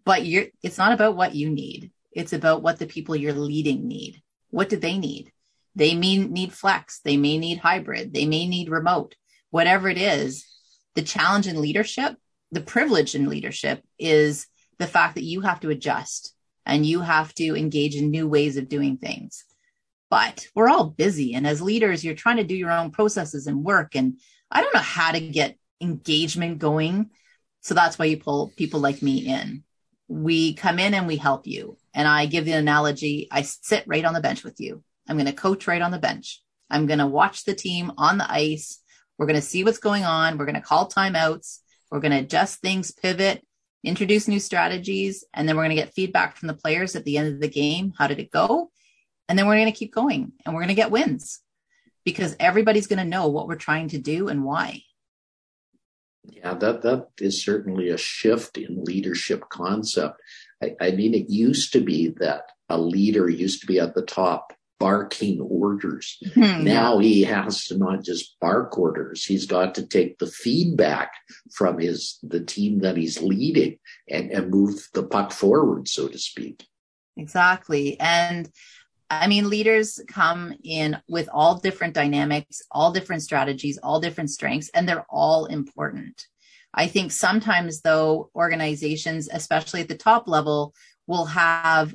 But 0.04 0.24
you're, 0.24 0.46
it's 0.62 0.78
not 0.78 0.92
about 0.92 1.16
what 1.16 1.34
you 1.34 1.50
need. 1.50 1.90
It's 2.12 2.32
about 2.32 2.62
what 2.62 2.78
the 2.78 2.86
people 2.86 3.16
you're 3.16 3.32
leading 3.32 3.88
need. 3.88 4.22
What 4.50 4.68
do 4.68 4.76
they 4.76 4.96
need? 4.96 5.32
They 5.74 5.96
mean 5.96 6.32
need 6.32 6.52
flex. 6.52 7.00
They 7.00 7.16
may 7.16 7.36
need 7.36 7.58
hybrid. 7.58 8.14
They 8.14 8.26
may 8.26 8.46
need 8.46 8.68
remote. 8.68 9.16
Whatever 9.50 9.88
it 9.88 9.98
is, 9.98 10.46
the 10.94 11.02
challenge 11.02 11.48
in 11.48 11.60
leadership 11.60 12.16
the 12.54 12.60
privilege 12.60 13.14
in 13.14 13.28
leadership 13.28 13.82
is 13.98 14.46
the 14.78 14.86
fact 14.86 15.16
that 15.16 15.24
you 15.24 15.40
have 15.40 15.60
to 15.60 15.70
adjust 15.70 16.34
and 16.64 16.86
you 16.86 17.00
have 17.00 17.34
to 17.34 17.56
engage 17.56 17.96
in 17.96 18.10
new 18.10 18.28
ways 18.28 18.56
of 18.56 18.68
doing 18.68 18.96
things. 18.96 19.44
But 20.08 20.46
we're 20.54 20.68
all 20.68 20.84
busy. 20.84 21.34
And 21.34 21.46
as 21.46 21.60
leaders, 21.60 22.04
you're 22.04 22.14
trying 22.14 22.36
to 22.36 22.44
do 22.44 22.54
your 22.54 22.70
own 22.70 22.92
processes 22.92 23.46
and 23.46 23.64
work. 23.64 23.96
And 23.96 24.20
I 24.50 24.62
don't 24.62 24.74
know 24.74 24.80
how 24.80 25.10
to 25.12 25.20
get 25.20 25.58
engagement 25.80 26.58
going. 26.58 27.10
So 27.62 27.74
that's 27.74 27.98
why 27.98 28.04
you 28.04 28.18
pull 28.18 28.52
people 28.56 28.80
like 28.80 29.02
me 29.02 29.26
in. 29.26 29.64
We 30.06 30.54
come 30.54 30.78
in 30.78 30.94
and 30.94 31.06
we 31.06 31.16
help 31.16 31.46
you. 31.46 31.76
And 31.92 32.06
I 32.06 32.26
give 32.26 32.44
the 32.44 32.52
analogy 32.52 33.28
I 33.32 33.42
sit 33.42 33.84
right 33.86 34.04
on 34.04 34.14
the 34.14 34.20
bench 34.20 34.44
with 34.44 34.60
you. 34.60 34.84
I'm 35.08 35.16
going 35.16 35.26
to 35.26 35.32
coach 35.32 35.66
right 35.66 35.82
on 35.82 35.90
the 35.90 35.98
bench. 35.98 36.40
I'm 36.70 36.86
going 36.86 37.00
to 37.00 37.06
watch 37.06 37.44
the 37.44 37.54
team 37.54 37.92
on 37.98 38.18
the 38.18 38.30
ice. 38.30 38.80
We're 39.18 39.26
going 39.26 39.40
to 39.40 39.42
see 39.42 39.64
what's 39.64 39.78
going 39.78 40.04
on. 40.04 40.38
We're 40.38 40.46
going 40.46 40.54
to 40.54 40.60
call 40.60 40.88
timeouts. 40.88 41.58
We're 41.94 42.00
going 42.00 42.10
to 42.10 42.18
adjust 42.18 42.58
things, 42.58 42.90
pivot, 42.90 43.46
introduce 43.84 44.26
new 44.26 44.40
strategies, 44.40 45.22
and 45.32 45.48
then 45.48 45.54
we're 45.54 45.62
going 45.62 45.76
to 45.76 45.80
get 45.80 45.94
feedback 45.94 46.36
from 46.36 46.48
the 46.48 46.54
players 46.54 46.96
at 46.96 47.04
the 47.04 47.18
end 47.18 47.32
of 47.32 47.40
the 47.40 47.46
game. 47.46 47.92
How 47.96 48.08
did 48.08 48.18
it 48.18 48.32
go? 48.32 48.72
And 49.28 49.38
then 49.38 49.46
we're 49.46 49.54
going 49.54 49.72
to 49.72 49.78
keep 49.78 49.94
going 49.94 50.32
and 50.44 50.52
we're 50.52 50.62
going 50.62 50.70
to 50.70 50.74
get 50.74 50.90
wins 50.90 51.38
because 52.04 52.34
everybody's 52.40 52.88
going 52.88 52.98
to 52.98 53.04
know 53.04 53.28
what 53.28 53.46
we're 53.46 53.54
trying 53.54 53.90
to 53.90 53.98
do 53.98 54.26
and 54.26 54.42
why. 54.42 54.82
Yeah, 56.24 56.54
that 56.54 56.82
that 56.82 57.10
is 57.20 57.44
certainly 57.44 57.90
a 57.90 57.96
shift 57.96 58.58
in 58.58 58.82
leadership 58.82 59.48
concept. 59.48 60.20
I, 60.60 60.74
I 60.80 60.90
mean, 60.90 61.14
it 61.14 61.30
used 61.30 61.72
to 61.74 61.80
be 61.80 62.08
that 62.18 62.50
a 62.68 62.76
leader 62.76 63.30
used 63.30 63.60
to 63.60 63.68
be 63.68 63.78
at 63.78 63.94
the 63.94 64.02
top 64.02 64.52
barking 64.78 65.40
orders. 65.40 66.18
Mm-hmm. 66.24 66.64
Now 66.64 66.98
he 66.98 67.22
has 67.24 67.64
to 67.66 67.78
not 67.78 68.04
just 68.04 68.36
bark 68.40 68.76
orders, 68.78 69.24
he's 69.24 69.46
got 69.46 69.74
to 69.76 69.86
take 69.86 70.18
the 70.18 70.26
feedback 70.26 71.12
from 71.52 71.78
his 71.78 72.18
the 72.22 72.40
team 72.40 72.80
that 72.80 72.96
he's 72.96 73.22
leading 73.22 73.78
and, 74.08 74.30
and 74.30 74.50
move 74.50 74.88
the 74.92 75.04
puck 75.04 75.32
forward, 75.32 75.88
so 75.88 76.08
to 76.08 76.18
speak. 76.18 76.66
Exactly. 77.16 77.98
And 78.00 78.50
I 79.10 79.26
mean, 79.26 79.48
leaders 79.50 80.00
come 80.08 80.54
in 80.64 81.00
with 81.08 81.28
all 81.32 81.58
different 81.58 81.94
dynamics, 81.94 82.62
all 82.70 82.90
different 82.90 83.22
strategies, 83.22 83.78
all 83.78 84.00
different 84.00 84.30
strengths, 84.30 84.70
and 84.74 84.88
they're 84.88 85.06
all 85.08 85.46
important. 85.46 86.26
I 86.72 86.88
think 86.88 87.12
sometimes, 87.12 87.82
though, 87.82 88.30
organizations, 88.34 89.28
especially 89.32 89.82
at 89.82 89.88
the 89.88 89.96
top 89.96 90.26
level, 90.26 90.74
will 91.06 91.26
have 91.26 91.94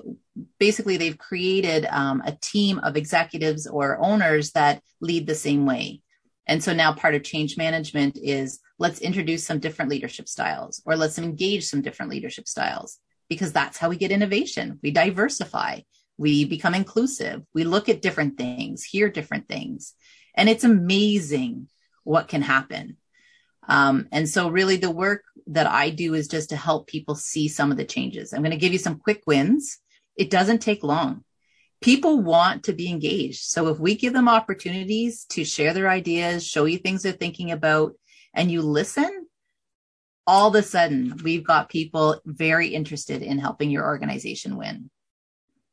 basically 0.60 0.98
they've 0.98 1.18
created 1.18 1.86
um, 1.90 2.22
a 2.26 2.38
team 2.42 2.80
of 2.80 2.98
executives 2.98 3.68
or 3.68 4.00
owners 4.04 4.52
that 4.52 4.82
lead 5.02 5.28
the 5.28 5.36
same 5.36 5.66
way. 5.66 6.02
And 6.48 6.64
so 6.64 6.74
now 6.74 6.94
part 6.94 7.16
of 7.16 7.24
change 7.24 7.58
management 7.58 8.18
is 8.22 8.60
let's 8.80 9.00
introduce 9.00 9.46
some 9.46 9.60
different 9.60 9.92
leadership 9.92 10.28
styles 10.28 10.82
or 10.86 10.96
let's 10.96 11.20
engage 11.20 11.66
some 11.66 11.82
different 11.82 12.12
leadership 12.12 12.48
styles 12.48 12.98
because 13.30 13.54
that's 13.54 13.78
how 13.78 13.90
we 13.90 13.98
get 13.98 14.12
innovation. 14.12 14.80
We 14.82 14.92
diversify, 14.92 15.82
we 16.18 16.46
become 16.46 16.74
inclusive, 16.74 17.44
we 17.54 17.64
look 17.64 17.88
at 17.88 18.02
different 18.02 18.38
things, 18.38 18.84
hear 18.84 19.10
different 19.10 19.48
things. 19.48 19.94
And 20.36 20.50
it's 20.50 20.64
amazing 20.64 21.68
what 22.04 22.28
can 22.28 22.42
happen. 22.42 22.98
Um, 23.68 24.08
and 24.12 24.28
so 24.28 24.50
really 24.50 24.78
the 24.78 24.90
work 24.90 25.24
that 25.48 25.68
I 25.68 25.92
do 25.92 26.16
is 26.16 26.28
just 26.28 26.50
to 26.50 26.56
help 26.56 26.88
people 26.88 27.16
see 27.16 27.48
some 27.48 27.72
of 27.72 27.78
the 27.78 27.86
changes. 27.86 28.34
I'm 28.34 28.42
going 28.42 28.52
to 28.52 28.58
give 28.58 28.74
you 28.74 28.80
some 28.80 29.00
quick 29.00 29.24
wins. 29.28 29.78
It 30.20 30.30
doesn't 30.30 30.60
take 30.60 30.84
long. 30.84 31.24
people 31.82 32.22
want 32.22 32.64
to 32.64 32.74
be 32.74 32.90
engaged. 32.90 33.44
So 33.44 33.68
if 33.68 33.80
we 33.80 33.96
give 33.96 34.14
them 34.14 34.28
opportunities 34.28 35.26
to 35.30 35.46
share 35.46 35.74
their 35.74 35.90
ideas, 35.90 36.46
show 36.46 36.66
you 36.66 36.78
things 36.78 37.04
they're 37.04 37.14
thinking 37.14 37.52
about, 37.52 37.94
and 38.34 38.52
you 38.52 38.62
listen, 38.62 39.28
all 40.28 40.50
of 40.50 40.56
a 40.56 40.64
sudden 40.64 41.20
we've 41.24 41.46
got 41.46 41.70
people 41.70 42.22
very 42.26 42.68
interested 42.70 43.22
in 43.22 43.40
helping 43.40 43.72
your 43.72 43.86
organization 43.86 44.58
win. 44.58 44.90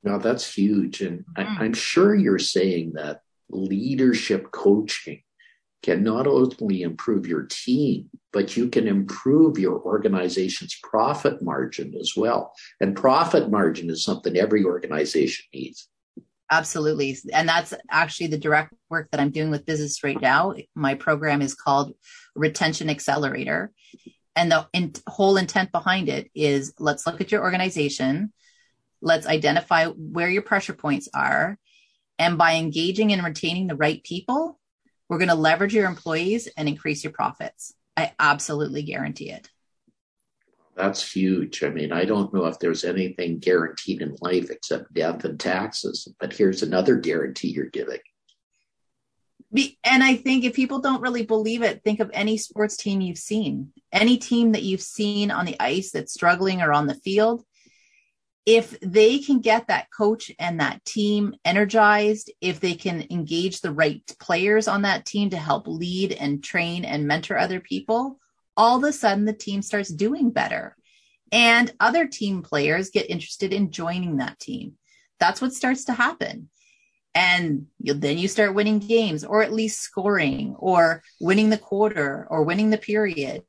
Now 0.03 0.19
that's 0.19 0.53
huge. 0.53 1.01
And 1.01 1.25
mm. 1.37 1.47
I, 1.61 1.65
I'm 1.65 1.75
sure 1.75 2.15
you're 2.15 2.39
saying 2.39 2.93
that 2.95 3.21
leadership 3.51 4.51
coaching 4.51 5.23
can 5.87 6.03
not 6.03 6.27
only 6.27 6.83
improve 6.83 7.29
your 7.29 7.45
team, 7.45 8.11
but 8.33 8.57
you 8.57 8.69
can 8.69 8.89
improve 8.89 9.57
your 9.57 9.81
organization's 9.81 10.77
profit 10.83 11.41
margin 11.43 11.95
as 11.95 12.15
well. 12.17 12.53
And 12.81 12.97
profit 12.97 13.53
margin 13.53 13.89
is 13.89 14.03
something 14.03 14.37
every 14.37 14.65
organization 14.65 15.45
needs. 15.55 15.89
Absolutely. 16.51 17.17
And 17.33 17.49
that's 17.49 17.73
actually 17.89 18.27
the 18.27 18.39
direct 18.39 18.75
work 18.91 19.13
that 19.13 19.21
I'm 19.21 19.31
doing 19.31 19.51
with 19.51 19.65
business 19.65 20.03
right 20.03 20.21
now. 20.21 20.55
My 20.75 20.95
program 20.95 21.41
is 21.41 21.55
called 21.55 21.95
Retention 22.35 22.91
Accelerator. 22.91 23.71
And 24.35 24.51
the 24.51 24.67
in- 24.73 24.93
whole 25.07 25.37
intent 25.37 25.71
behind 25.71 26.09
it 26.09 26.31
is 26.35 26.75
let's 26.81 27.07
look 27.07 27.21
at 27.21 27.31
your 27.31 27.43
organization. 27.43 28.33
Let's 29.01 29.29
identify 29.29 29.87
where 29.87 30.29
your 30.29 30.43
pressure 30.43 30.75
points 30.75 31.09
are. 31.15 31.59
And 32.19 32.39
by 32.39 32.55
engaging 32.55 33.13
and 33.13 33.23
retaining 33.23 33.69
the 33.69 33.77
right 33.77 34.03
people, 34.03 34.59
we're 35.09 35.19
going 35.19 35.29
to 35.29 35.35
leverage 35.35 35.75
your 35.75 35.87
employees 35.87 36.49
and 36.57 36.69
increase 36.69 37.05
your 37.05 37.13
profits. 37.13 37.75
I 37.97 38.13
absolutely 38.19 38.83
guarantee 38.83 39.31
it. 39.31 39.49
That's 40.77 41.11
huge. 41.11 41.63
I 41.65 41.71
mean, 41.71 41.91
I 41.91 42.05
don't 42.05 42.35
know 42.35 42.45
if 42.45 42.59
there's 42.59 42.85
anything 42.85 43.39
guaranteed 43.39 44.03
in 44.03 44.17
life 44.21 44.51
except 44.51 44.93
death 44.93 45.25
and 45.25 45.41
taxes, 45.41 46.07
but 46.21 46.35
here's 46.35 46.63
another 46.63 46.97
guarantee 46.97 47.49
you're 47.49 47.67
giving. 47.67 48.01
And 49.85 50.05
I 50.05 50.17
think 50.17 50.45
if 50.45 50.55
people 50.55 50.81
don't 50.81 51.01
really 51.01 51.25
believe 51.25 51.63
it, 51.63 51.83
think 51.83 52.01
of 52.01 52.11
any 52.13 52.37
sports 52.37 52.77
team 52.77 53.01
you've 53.01 53.17
seen, 53.17 53.73
any 53.91 54.19
team 54.19 54.53
that 54.53 54.65
you've 54.65 54.83
seen 54.83 55.31
on 55.31 55.47
the 55.47 55.57
ice 55.59 55.93
that's 55.93 56.13
struggling 56.13 56.61
or 56.61 56.73
on 56.73 56.87
the 56.87 56.95
field 56.95 57.43
if 58.47 58.79
they 58.79 59.19
can 59.19 59.41
get 59.41 59.67
that 59.67 59.89
coach 59.91 60.31
and 60.39 60.61
that 60.61 60.85
team 60.85 61.35
energized, 61.45 62.33
if 62.41 62.61
they 62.61 62.75
can 62.75 63.05
engage 63.11 63.61
the 63.61 63.73
right 63.73 64.01
players 64.21 64.69
on 64.69 64.83
that 64.83 65.05
team 65.05 65.31
to 65.31 65.37
help 65.37 65.67
lead 65.67 66.13
and 66.13 66.45
train 66.45 66.85
and 66.85 67.09
mentor 67.09 67.37
other 67.37 67.59
people, 67.59 68.21
all 68.57 68.79
of 68.79 68.85
a 68.85 68.93
sudden 68.93 69.25
the 69.25 69.33
team 69.33 69.63
starts 69.63 69.89
doing 69.89 70.31
better. 70.31 70.77
And 71.33 71.73
other 71.81 72.07
team 72.07 72.43
players 72.43 72.91
get 72.91 73.11
interested 73.11 73.53
in 73.53 73.73
joining 73.73 74.19
that 74.19 74.39
team. 74.39 74.75
That's 75.19 75.43
what 75.43 75.53
starts 75.53 75.87
to 75.87 75.93
happen. 75.93 76.49
And 77.17 77.67
then 77.81 78.17
you 78.17 78.29
start 78.29 78.55
winning 78.55 78.79
games 78.79 79.25
or 79.25 79.43
at 79.43 79.53
least 79.53 79.81
scoring 79.81 80.55
or 80.57 81.03
winning 81.21 81.51
the 81.51 81.59
quarter 81.59 82.29
or 82.31 82.45
winning 82.45 82.71
the 82.71 82.79
period. 82.79 83.43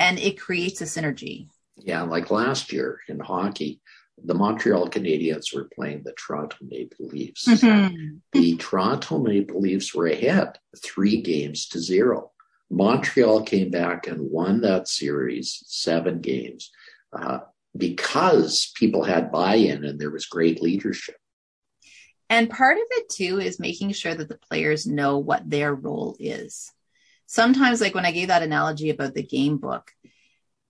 And 0.00 0.18
it 0.18 0.40
creates 0.40 0.80
a 0.80 0.84
synergy. 0.84 1.48
Yeah, 1.76 2.02
like 2.02 2.30
last 2.30 2.72
year 2.72 2.98
in 3.08 3.20
hockey, 3.20 3.80
the 4.24 4.34
Montreal 4.34 4.88
Canadiens 4.88 5.54
were 5.54 5.68
playing 5.74 6.02
the 6.02 6.12
Toronto 6.12 6.56
Maple 6.62 7.06
Leafs. 7.06 7.46
Mm-hmm. 7.48 8.16
The 8.32 8.56
Toronto 8.56 9.18
Maple 9.18 9.60
Leafs 9.60 9.94
were 9.94 10.06
ahead 10.06 10.58
three 10.76 11.20
games 11.20 11.68
to 11.68 11.78
zero. 11.78 12.32
Montreal 12.70 13.42
came 13.42 13.70
back 13.70 14.06
and 14.06 14.30
won 14.30 14.60
that 14.60 14.88
series 14.88 15.62
seven 15.66 16.20
games 16.20 16.70
uh, 17.12 17.40
because 17.76 18.72
people 18.76 19.02
had 19.02 19.32
buy 19.32 19.56
in 19.56 19.84
and 19.84 19.98
there 19.98 20.10
was 20.10 20.26
great 20.26 20.62
leadership. 20.62 21.16
And 22.28 22.48
part 22.48 22.76
of 22.76 22.84
it 22.90 23.08
too 23.08 23.40
is 23.40 23.58
making 23.58 23.92
sure 23.92 24.14
that 24.14 24.28
the 24.28 24.38
players 24.38 24.86
know 24.86 25.18
what 25.18 25.50
their 25.50 25.74
role 25.74 26.16
is. 26.20 26.70
Sometimes, 27.26 27.80
like 27.80 27.94
when 27.94 28.06
I 28.06 28.12
gave 28.12 28.28
that 28.28 28.42
analogy 28.42 28.90
about 28.90 29.14
the 29.14 29.22
game 29.22 29.58
book, 29.58 29.92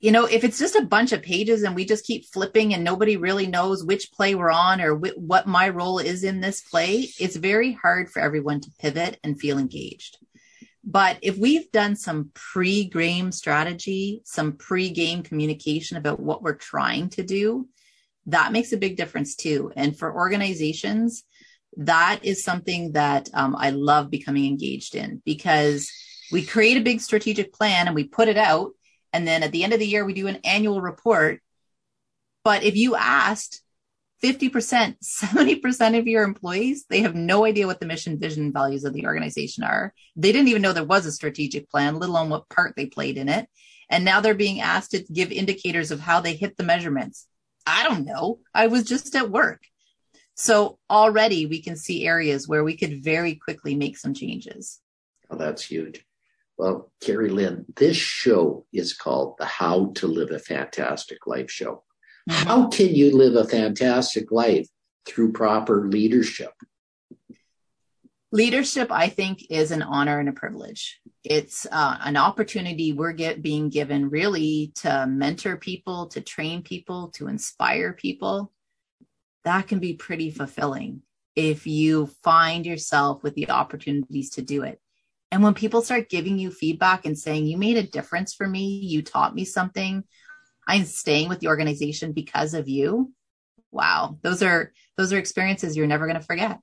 you 0.00 0.10
know, 0.10 0.24
if 0.24 0.44
it's 0.44 0.58
just 0.58 0.76
a 0.76 0.86
bunch 0.86 1.12
of 1.12 1.22
pages 1.22 1.62
and 1.62 1.74
we 1.74 1.84
just 1.84 2.06
keep 2.06 2.24
flipping 2.24 2.72
and 2.72 2.82
nobody 2.82 3.18
really 3.18 3.46
knows 3.46 3.84
which 3.84 4.12
play 4.12 4.34
we're 4.34 4.50
on 4.50 4.80
or 4.80 4.96
wh- 4.96 5.18
what 5.18 5.46
my 5.46 5.68
role 5.68 5.98
is 5.98 6.24
in 6.24 6.40
this 6.40 6.62
play, 6.62 7.08
it's 7.18 7.36
very 7.36 7.72
hard 7.72 8.10
for 8.10 8.20
everyone 8.20 8.60
to 8.62 8.70
pivot 8.78 9.20
and 9.22 9.38
feel 9.38 9.58
engaged. 9.58 10.16
But 10.82 11.18
if 11.20 11.36
we've 11.36 11.70
done 11.70 11.96
some 11.96 12.30
pre 12.32 12.84
game 12.84 13.30
strategy, 13.30 14.22
some 14.24 14.52
pre 14.52 14.88
game 14.88 15.22
communication 15.22 15.98
about 15.98 16.18
what 16.18 16.42
we're 16.42 16.54
trying 16.54 17.10
to 17.10 17.22
do, 17.22 17.68
that 18.26 18.52
makes 18.52 18.72
a 18.72 18.78
big 18.78 18.96
difference 18.96 19.36
too. 19.36 19.70
And 19.76 19.98
for 19.98 20.14
organizations, 20.14 21.24
that 21.76 22.20
is 22.22 22.42
something 22.42 22.92
that 22.92 23.28
um, 23.34 23.54
I 23.54 23.70
love 23.70 24.10
becoming 24.10 24.46
engaged 24.46 24.94
in 24.94 25.20
because 25.26 25.90
we 26.32 26.46
create 26.46 26.78
a 26.78 26.82
big 26.82 27.02
strategic 27.02 27.52
plan 27.52 27.86
and 27.86 27.94
we 27.94 28.04
put 28.04 28.28
it 28.28 28.38
out 28.38 28.70
and 29.12 29.26
then 29.26 29.42
at 29.42 29.52
the 29.52 29.64
end 29.64 29.72
of 29.72 29.78
the 29.78 29.86
year, 29.86 30.04
we 30.04 30.14
do 30.14 30.26
an 30.26 30.40
annual 30.44 30.80
report. 30.80 31.40
But 32.44 32.62
if 32.62 32.76
you 32.76 32.96
asked 32.96 33.62
50%, 34.22 34.96
70% 35.02 35.98
of 35.98 36.06
your 36.06 36.22
employees, 36.22 36.84
they 36.88 37.00
have 37.00 37.14
no 37.14 37.44
idea 37.44 37.66
what 37.66 37.80
the 37.80 37.86
mission, 37.86 38.18
vision, 38.18 38.52
values 38.52 38.84
of 38.84 38.92
the 38.92 39.06
organization 39.06 39.64
are. 39.64 39.94
They 40.16 40.32
didn't 40.32 40.48
even 40.48 40.62
know 40.62 40.72
there 40.72 40.84
was 40.84 41.06
a 41.06 41.12
strategic 41.12 41.70
plan, 41.70 41.98
let 41.98 42.08
alone 42.08 42.28
what 42.28 42.48
part 42.48 42.74
they 42.76 42.86
played 42.86 43.16
in 43.16 43.28
it. 43.28 43.48
And 43.90 44.04
now 44.04 44.20
they're 44.20 44.34
being 44.34 44.60
asked 44.60 44.92
to 44.92 45.04
give 45.12 45.32
indicators 45.32 45.90
of 45.90 46.00
how 46.00 46.20
they 46.20 46.34
hit 46.34 46.56
the 46.56 46.62
measurements. 46.62 47.26
I 47.66 47.82
don't 47.84 48.04
know. 48.04 48.38
I 48.54 48.68
was 48.68 48.84
just 48.84 49.14
at 49.16 49.30
work. 49.30 49.62
So 50.34 50.78
already 50.88 51.46
we 51.46 51.60
can 51.60 51.76
see 51.76 52.06
areas 52.06 52.48
where 52.48 52.64
we 52.64 52.76
could 52.76 53.02
very 53.02 53.34
quickly 53.34 53.74
make 53.74 53.98
some 53.98 54.14
changes. 54.14 54.80
Oh, 55.28 55.36
that's 55.36 55.64
huge. 55.64 56.04
Well, 56.60 56.92
Carrie 57.00 57.30
Lynn, 57.30 57.64
this 57.74 57.96
show 57.96 58.66
is 58.70 58.92
called 58.92 59.36
the 59.38 59.46
How 59.46 59.92
to 59.94 60.06
Live 60.06 60.30
a 60.30 60.38
Fantastic 60.38 61.26
Life 61.26 61.50
show. 61.50 61.84
Mm-hmm. 62.28 62.46
How 62.46 62.68
can 62.68 62.94
you 62.94 63.16
live 63.16 63.34
a 63.34 63.48
fantastic 63.48 64.30
life 64.30 64.68
through 65.06 65.32
proper 65.32 65.88
leadership? 65.88 66.52
Leadership, 68.30 68.92
I 68.92 69.08
think, 69.08 69.46
is 69.48 69.70
an 69.70 69.80
honor 69.80 70.20
and 70.20 70.28
a 70.28 70.34
privilege. 70.34 71.00
It's 71.24 71.66
uh, 71.72 71.96
an 72.02 72.18
opportunity 72.18 72.92
we're 72.92 73.12
get, 73.12 73.40
being 73.40 73.70
given 73.70 74.10
really 74.10 74.72
to 74.82 75.06
mentor 75.06 75.56
people, 75.56 76.08
to 76.08 76.20
train 76.20 76.62
people, 76.62 77.08
to 77.14 77.28
inspire 77.28 77.94
people. 77.94 78.52
That 79.44 79.66
can 79.66 79.78
be 79.78 79.94
pretty 79.94 80.30
fulfilling 80.30 81.00
if 81.34 81.66
you 81.66 82.08
find 82.22 82.66
yourself 82.66 83.22
with 83.22 83.34
the 83.34 83.48
opportunities 83.48 84.28
to 84.32 84.42
do 84.42 84.62
it. 84.62 84.78
And 85.32 85.42
when 85.42 85.54
people 85.54 85.82
start 85.82 86.08
giving 86.08 86.38
you 86.38 86.50
feedback 86.50 87.06
and 87.06 87.18
saying, 87.18 87.46
you 87.46 87.56
made 87.56 87.76
a 87.76 87.82
difference 87.82 88.34
for 88.34 88.46
me, 88.46 88.80
you 88.80 89.02
taught 89.02 89.34
me 89.34 89.44
something, 89.44 90.04
I'm 90.66 90.84
staying 90.84 91.28
with 91.28 91.40
the 91.40 91.48
organization 91.48 92.12
because 92.12 92.54
of 92.54 92.68
you. 92.68 93.12
Wow. 93.70 94.18
Those 94.22 94.42
are, 94.42 94.72
those 94.96 95.12
are 95.12 95.18
experiences 95.18 95.76
you're 95.76 95.86
never 95.86 96.06
going 96.06 96.18
to 96.18 96.26
forget. 96.26 96.58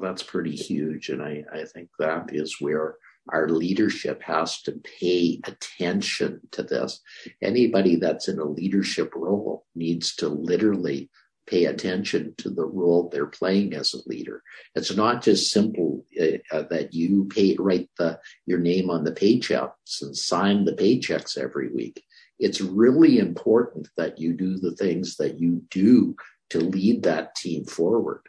That's 0.00 0.22
pretty 0.22 0.54
huge. 0.54 1.08
And 1.08 1.22
I, 1.22 1.44
I 1.52 1.64
think 1.64 1.88
that 1.98 2.30
is 2.32 2.60
where 2.60 2.96
our 3.32 3.48
leadership 3.48 4.22
has 4.22 4.60
to 4.62 4.80
pay 5.00 5.40
attention 5.44 6.40
to 6.52 6.62
this. 6.62 7.00
Anybody 7.42 7.96
that's 7.96 8.28
in 8.28 8.38
a 8.38 8.44
leadership 8.44 9.14
role 9.14 9.64
needs 9.74 10.14
to 10.16 10.28
literally 10.28 11.10
pay 11.46 11.66
attention 11.66 12.34
to 12.38 12.50
the 12.50 12.64
role 12.64 13.08
they're 13.08 13.26
playing 13.26 13.74
as 13.74 13.94
a 13.94 14.08
leader. 14.08 14.42
It's 14.74 14.94
not 14.94 15.22
just 15.22 15.52
simple 15.52 16.04
uh, 16.20 16.62
that 16.70 16.94
you 16.94 17.26
pay 17.26 17.56
write 17.58 17.90
the 17.98 18.18
your 18.46 18.58
name 18.58 18.90
on 18.90 19.04
the 19.04 19.12
paychecks 19.12 20.02
and 20.02 20.16
sign 20.16 20.64
the 20.64 20.72
paychecks 20.72 21.36
every 21.36 21.68
week. 21.72 22.02
It's 22.38 22.60
really 22.60 23.18
important 23.18 23.88
that 23.96 24.18
you 24.18 24.32
do 24.32 24.58
the 24.58 24.74
things 24.74 25.16
that 25.16 25.38
you 25.38 25.62
do 25.70 26.16
to 26.50 26.60
lead 26.60 27.04
that 27.04 27.34
team 27.34 27.64
forward. 27.64 28.22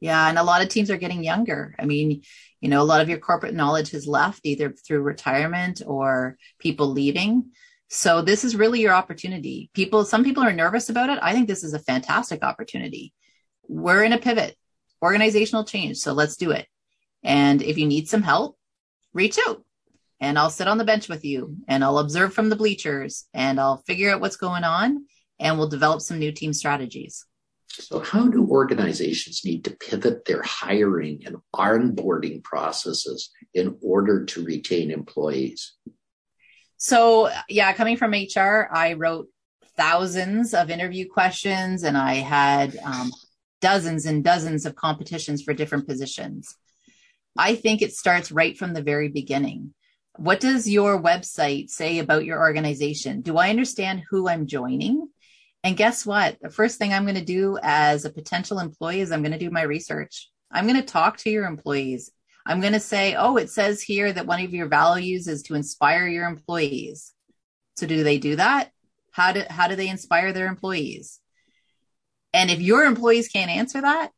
Yeah, 0.00 0.28
and 0.28 0.38
a 0.38 0.42
lot 0.42 0.60
of 0.60 0.68
teams 0.68 0.90
are 0.90 0.98
getting 0.98 1.24
younger. 1.24 1.74
I 1.78 1.86
mean, 1.86 2.22
you 2.60 2.68
know, 2.68 2.82
a 2.82 2.84
lot 2.84 3.00
of 3.00 3.08
your 3.08 3.18
corporate 3.18 3.54
knowledge 3.54 3.90
has 3.92 4.06
left 4.06 4.40
either 4.44 4.70
through 4.70 5.00
retirement 5.00 5.80
or 5.86 6.36
people 6.58 6.88
leaving. 6.88 7.52
So 7.88 8.22
this 8.22 8.44
is 8.44 8.56
really 8.56 8.80
your 8.80 8.94
opportunity. 8.94 9.70
People, 9.74 10.04
some 10.04 10.24
people 10.24 10.42
are 10.42 10.52
nervous 10.52 10.88
about 10.88 11.10
it. 11.10 11.18
I 11.22 11.32
think 11.32 11.48
this 11.48 11.64
is 11.64 11.74
a 11.74 11.78
fantastic 11.78 12.42
opportunity. 12.42 13.12
We're 13.68 14.02
in 14.02 14.12
a 14.12 14.18
pivot, 14.18 14.56
organizational 15.02 15.64
change. 15.64 15.98
So 15.98 16.12
let's 16.12 16.36
do 16.36 16.50
it. 16.50 16.66
And 17.22 17.62
if 17.62 17.78
you 17.78 17.86
need 17.86 18.08
some 18.08 18.22
help, 18.22 18.56
reach 19.12 19.38
out 19.46 19.64
and 20.20 20.38
I'll 20.38 20.50
sit 20.50 20.68
on 20.68 20.78
the 20.78 20.84
bench 20.84 21.08
with 21.08 21.24
you 21.24 21.56
and 21.68 21.84
I'll 21.84 21.98
observe 21.98 22.34
from 22.34 22.48
the 22.48 22.56
bleachers 22.56 23.26
and 23.34 23.60
I'll 23.60 23.78
figure 23.86 24.10
out 24.10 24.20
what's 24.20 24.36
going 24.36 24.64
on 24.64 25.06
and 25.38 25.58
we'll 25.58 25.68
develop 25.68 26.00
some 26.00 26.18
new 26.18 26.32
team 26.32 26.52
strategies. 26.52 27.26
So, 27.68 27.98
how 27.98 28.28
do 28.28 28.46
organizations 28.46 29.44
need 29.44 29.64
to 29.64 29.72
pivot 29.76 30.24
their 30.24 30.42
hiring 30.42 31.26
and 31.26 31.36
onboarding 31.54 32.42
processes 32.44 33.30
in 33.52 33.76
order 33.82 34.24
to 34.26 34.44
retain 34.44 34.92
employees? 34.92 35.74
So, 36.84 37.30
yeah, 37.48 37.72
coming 37.72 37.96
from 37.96 38.10
HR, 38.10 38.68
I 38.70 38.92
wrote 38.92 39.28
thousands 39.74 40.52
of 40.52 40.68
interview 40.68 41.08
questions 41.08 41.82
and 41.82 41.96
I 41.96 42.16
had 42.16 42.76
um, 42.84 43.10
dozens 43.62 44.04
and 44.04 44.22
dozens 44.22 44.66
of 44.66 44.76
competitions 44.76 45.42
for 45.42 45.54
different 45.54 45.88
positions. 45.88 46.54
I 47.38 47.54
think 47.54 47.80
it 47.80 47.94
starts 47.94 48.30
right 48.30 48.54
from 48.54 48.74
the 48.74 48.82
very 48.82 49.08
beginning. 49.08 49.72
What 50.16 50.40
does 50.40 50.68
your 50.68 51.02
website 51.02 51.70
say 51.70 52.00
about 52.00 52.26
your 52.26 52.38
organization? 52.38 53.22
Do 53.22 53.38
I 53.38 53.48
understand 53.48 54.02
who 54.10 54.28
I'm 54.28 54.46
joining? 54.46 55.08
And 55.62 55.78
guess 55.78 56.04
what? 56.04 56.36
The 56.42 56.50
first 56.50 56.76
thing 56.76 56.92
I'm 56.92 57.04
going 57.04 57.14
to 57.14 57.24
do 57.24 57.58
as 57.62 58.04
a 58.04 58.12
potential 58.12 58.58
employee 58.58 59.00
is 59.00 59.10
I'm 59.10 59.22
going 59.22 59.32
to 59.32 59.38
do 59.38 59.48
my 59.48 59.62
research. 59.62 60.28
I'm 60.52 60.66
going 60.66 60.76
to 60.78 60.86
talk 60.86 61.16
to 61.20 61.30
your 61.30 61.46
employees. 61.46 62.10
I'm 62.46 62.60
going 62.60 62.74
to 62.74 62.80
say, 62.80 63.14
oh, 63.14 63.36
it 63.36 63.50
says 63.50 63.80
here 63.80 64.12
that 64.12 64.26
one 64.26 64.42
of 64.42 64.52
your 64.52 64.68
values 64.68 65.28
is 65.28 65.42
to 65.44 65.54
inspire 65.54 66.06
your 66.06 66.26
employees. 66.26 67.12
So 67.76 67.86
do 67.86 68.04
they 68.04 68.18
do 68.18 68.36
that? 68.36 68.70
How 69.12 69.32
do, 69.32 69.42
how 69.48 69.68
do 69.68 69.76
they 69.76 69.88
inspire 69.88 70.32
their 70.32 70.46
employees? 70.46 71.20
And 72.32 72.50
if 72.50 72.60
your 72.60 72.84
employees 72.84 73.28
can't 73.28 73.50
answer 73.50 73.80
that, 73.80 74.10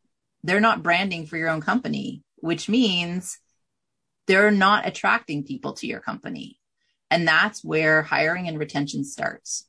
they're 0.43 0.61
not 0.61 0.83
branding 0.83 1.27
for 1.27 1.37
your 1.37 1.51
own 1.51 1.61
company, 1.61 2.23
which 2.37 2.69
means 2.69 3.39
they're 4.27 4.51
not 4.51 4.87
attracting 4.87 5.45
people 5.45 5.75
to 5.75 5.87
your 5.87 6.01
company. 6.01 6.59
And 7.11 7.29
that's 7.29 7.63
where 7.63 8.03
hiring 8.03 8.49
and 8.49 8.59
retention 8.59 9.05
starts. 9.05 9.67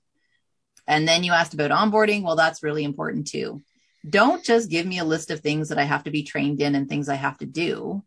And 0.87 1.07
then 1.07 1.23
you 1.23 1.33
asked 1.33 1.53
about 1.53 1.71
onboarding. 1.71 2.23
Well, 2.23 2.35
that's 2.35 2.63
really 2.63 2.83
important 2.83 3.27
too. 3.27 3.61
Don't 4.09 4.43
just 4.43 4.69
give 4.69 4.85
me 4.85 4.99
a 4.99 5.05
list 5.05 5.29
of 5.29 5.41
things 5.41 5.69
that 5.69 5.77
I 5.77 5.83
have 5.83 6.05
to 6.05 6.11
be 6.11 6.23
trained 6.23 6.61
in 6.61 6.75
and 6.75 6.87
things 6.87 7.09
I 7.09 7.15
have 7.15 7.37
to 7.39 7.45
do. 7.45 8.03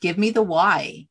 Give 0.00 0.18
me 0.18 0.30
the 0.30 0.42
why. 0.42 1.06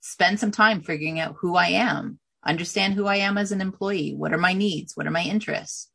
Spend 0.00 0.38
some 0.38 0.50
time 0.50 0.82
figuring 0.82 1.18
out 1.18 1.36
who 1.40 1.56
I 1.56 1.68
am. 1.68 2.18
Understand 2.44 2.94
who 2.94 3.06
I 3.06 3.16
am 3.16 3.38
as 3.38 3.50
an 3.52 3.60
employee. 3.60 4.14
What 4.14 4.32
are 4.32 4.38
my 4.38 4.52
needs? 4.52 4.96
What 4.96 5.06
are 5.06 5.10
my 5.10 5.22
interests? 5.22 5.90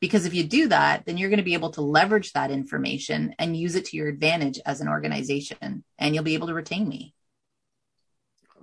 Because 0.00 0.26
if 0.26 0.34
you 0.34 0.44
do 0.44 0.68
that, 0.68 1.06
then 1.06 1.16
you're 1.16 1.30
going 1.30 1.38
to 1.38 1.44
be 1.44 1.54
able 1.54 1.70
to 1.70 1.80
leverage 1.80 2.32
that 2.32 2.50
information 2.50 3.34
and 3.38 3.56
use 3.56 3.74
it 3.74 3.86
to 3.86 3.96
your 3.96 4.08
advantage 4.08 4.58
as 4.66 4.80
an 4.80 4.88
organization, 4.88 5.84
and 5.98 6.14
you'll 6.14 6.24
be 6.24 6.34
able 6.34 6.48
to 6.48 6.54
retain 6.54 6.88
me. 6.88 7.14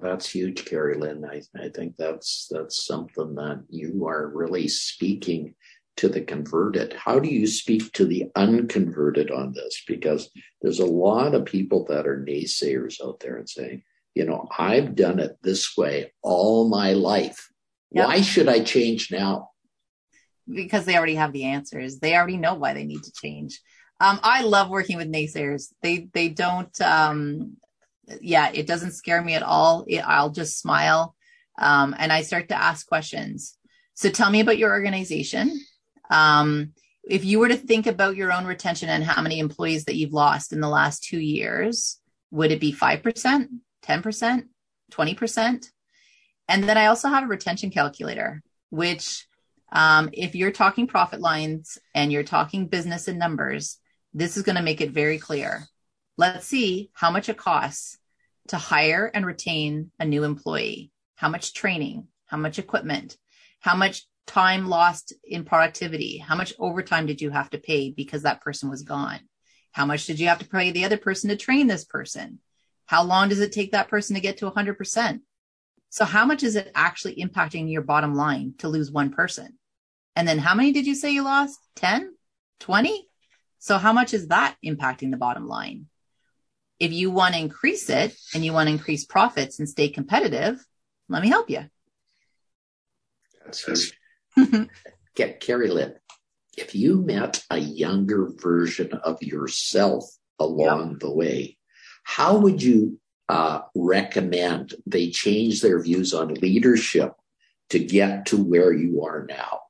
That's 0.02 0.30
huge, 0.30 0.66
Carrie 0.66 0.98
Lynn. 0.98 1.24
I, 1.24 1.42
I 1.56 1.70
think 1.70 1.96
that's 1.98 2.48
that's 2.52 2.86
something 2.86 3.36
that 3.36 3.64
you 3.70 4.08
are 4.08 4.28
really 4.28 4.68
speaking 4.68 5.56
to 5.98 6.08
the 6.08 6.22
converted. 6.22 6.94
How 6.94 7.20
do 7.20 7.30
you 7.30 7.48
speak 7.48 7.92
to 7.94 8.06
the 8.06 8.32
unconverted 8.36 9.32
on 9.32 9.54
this? 9.54 9.84
Because 9.88 10.30
there's 10.62 10.80
a 10.80 10.86
lot 10.86 11.36
of 11.36 11.46
people 11.46 11.86
that 11.90 12.08
are 12.08 12.26
naysayers 12.26 13.04
out 13.04 13.20
there 13.20 13.38
and 13.38 13.50
saying, 13.50 13.84
you 14.16 14.26
know, 14.26 14.48
I've 14.58 14.96
done 14.96 15.20
it 15.20 15.38
this 15.42 15.78
way 15.78 16.12
all 16.22 16.68
my 16.68 16.94
life. 16.94 17.50
Yep. 17.92 18.08
Why 18.08 18.22
should 18.22 18.48
I 18.48 18.64
change 18.64 19.12
now? 19.12 19.50
Because 20.50 20.86
they 20.86 20.98
already 20.98 21.16
have 21.16 21.34
the 21.34 21.46
answers. 21.46 22.00
They 22.00 22.16
already 22.16 22.38
know 22.38 22.56
why 22.56 22.74
they 22.74 22.84
need 22.84 23.04
to 23.04 23.12
change. 23.12 23.62
Um, 24.00 24.20
I 24.24 24.42
love 24.42 24.70
working 24.70 24.98
with 24.98 25.12
naysayers. 25.12 25.72
They 25.82 26.10
they 26.14 26.30
don't. 26.30 26.82
Um, 26.82 27.58
yeah, 28.20 28.50
it 28.52 28.66
doesn't 28.66 28.94
scare 28.94 29.22
me 29.22 29.36
at 29.36 29.44
all. 29.44 29.86
It, 29.88 30.00
I'll 30.00 30.32
just 30.32 30.60
smile, 30.60 31.16
um, 31.60 31.96
and 31.98 32.12
I 32.12 32.24
start 32.24 32.50
to 32.50 32.62
ask 32.62 32.88
questions. 32.88 33.58
So 33.94 34.10
tell 34.10 34.32
me 34.32 34.40
about 34.40 34.58
your 34.58 34.72
organization. 34.72 35.62
Um, 36.12 36.74
if 37.04 37.26
you 37.26 37.40
were 37.40 37.48
to 37.48 37.58
think 37.58 37.88
about 37.88 38.16
your 38.16 38.32
own 38.32 38.46
retention 38.46 38.90
and 38.90 39.04
how 39.04 39.22
many 39.22 39.40
employees 39.40 39.86
that 39.86 39.96
you've 39.96 40.14
lost 40.14 40.54
in 40.54 40.60
the 40.62 40.70
last 40.70 41.04
two 41.04 41.20
years, 41.20 42.00
would 42.30 42.52
it 42.52 42.60
be 42.60 42.74
5%, 42.74 43.48
10%, 43.84 44.44
20%? 44.92 45.66
And 46.48 46.64
then 46.64 46.78
I 46.78 46.88
also 46.88 47.08
have 47.08 47.24
a 47.24 47.28
retention 47.28 47.72
calculator, 47.72 48.44
which 48.70 49.26
um, 49.72 50.10
if 50.14 50.36
you're 50.36 50.52
talking 50.52 50.86
profit 50.86 51.22
lines 51.22 51.78
and 51.96 52.12
you're 52.12 52.24
talking 52.24 52.68
business 52.68 53.08
and 53.08 53.18
numbers, 53.18 53.78
this 54.14 54.38
is 54.38 54.44
going 54.44 54.58
to 54.58 54.62
make 54.62 54.82
it 54.82 54.92
very 54.92 55.18
clear. 55.18 55.66
Let's 56.18 56.46
see 56.46 56.92
how 56.94 57.10
much 57.10 57.30
it 57.30 57.38
costs 57.38 57.98
to 58.50 58.58
hire 58.58 59.10
and 59.14 59.26
retain 59.26 59.92
a 60.00 60.06
new 60.06 60.24
employee, 60.24 60.92
how 61.16 61.30
much 61.30 61.54
training, 61.54 62.08
how 62.26 62.38
much 62.38 62.60
equipment, 62.60 63.18
how 63.60 63.76
much 63.76 64.06
time 64.32 64.68
lost 64.70 65.14
in 65.26 65.44
productivity? 65.44 66.18
How 66.18 66.36
much 66.36 66.54
overtime 66.58 67.06
did 67.06 67.22
you 67.22 67.32
have 67.32 67.50
to 67.50 67.58
pay 67.58 67.92
because 67.92 68.24
that 68.24 68.42
person 68.42 68.70
was 68.70 68.84
gone? 68.84 69.20
How 69.72 69.86
much 69.86 70.06
did 70.06 70.20
you 70.20 70.28
have 70.28 70.40
to 70.40 70.48
pay 70.48 70.72
the 70.72 70.86
other 70.86 70.98
person 70.98 71.30
to 71.30 71.36
train 71.36 71.68
this 71.68 71.84
person? 71.84 72.40
How 72.86 73.04
long 73.04 73.28
does 73.28 73.42
it 73.42 73.52
take 73.52 73.74
that 73.74 73.90
person 73.90 74.16
to 74.16 74.22
get 74.22 74.38
to 74.38 74.50
100%? 74.50 75.20
So 75.90 76.06
how 76.06 76.26
much 76.26 76.44
is 76.44 76.56
it 76.56 76.72
actually 76.74 77.16
impacting 77.16 77.70
your 77.70 77.82
bottom 77.82 78.16
line 78.16 78.54
to 78.60 78.70
lose 78.70 78.90
one 78.90 79.12
person? 79.12 79.58
And 80.16 80.26
then 80.26 80.40
how 80.40 80.56
many 80.56 80.72
did 80.72 80.88
you 80.88 80.96
say 80.96 81.12
you 81.12 81.24
lost? 81.24 81.60
10, 81.76 82.14
20? 82.62 83.08
So 83.60 83.78
how 83.78 83.92
much 83.92 84.14
is 84.14 84.30
that 84.30 84.56
impacting 84.66 85.12
the 85.12 85.18
bottom 85.18 85.48
line? 85.48 85.88
If 86.80 86.94
you 86.94 87.12
want 87.12 87.34
to 87.36 87.40
increase 87.42 87.90
it 87.90 88.16
and 88.34 88.46
you 88.46 88.54
want 88.54 88.68
to 88.68 88.74
increase 88.74 89.04
profits 89.04 89.60
and 89.60 89.68
stay 89.68 89.90
competitive, 89.90 90.66
let 91.10 91.22
me 91.22 91.28
help 91.28 91.50
you. 91.50 91.66
That's 93.46 93.92
Get 95.16 95.40
Carrie 95.40 95.70
Lynn. 95.70 95.96
If 96.58 96.76
you 96.76 97.02
met 97.02 97.44
a 97.50 97.58
younger 97.58 98.30
version 98.36 98.94
of 98.94 99.22
yourself 99.22 100.06
along 100.40 100.92
yep. 100.92 101.00
the 101.00 101.12
way, 101.12 101.58
how 102.04 102.38
would 102.38 102.62
you 102.62 103.00
uh, 103.30 103.62
recommend 103.76 104.76
they 104.86 105.10
change 105.10 105.62
their 105.62 105.82
views 105.82 106.14
on 106.14 106.34
leadership 106.36 107.14
to 107.70 107.80
get 107.80 108.28
to 108.28 108.38
where 108.38 108.74
you 108.74 109.04
are 109.04 109.26
now? 109.28 109.62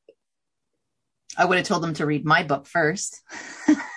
I 1.38 1.46
would 1.46 1.58
have 1.58 1.68
told 1.68 1.84
them 1.84 1.94
to 1.96 2.06
read 2.06 2.26
my 2.26 2.44
book 2.44 2.66
first. 2.66 3.22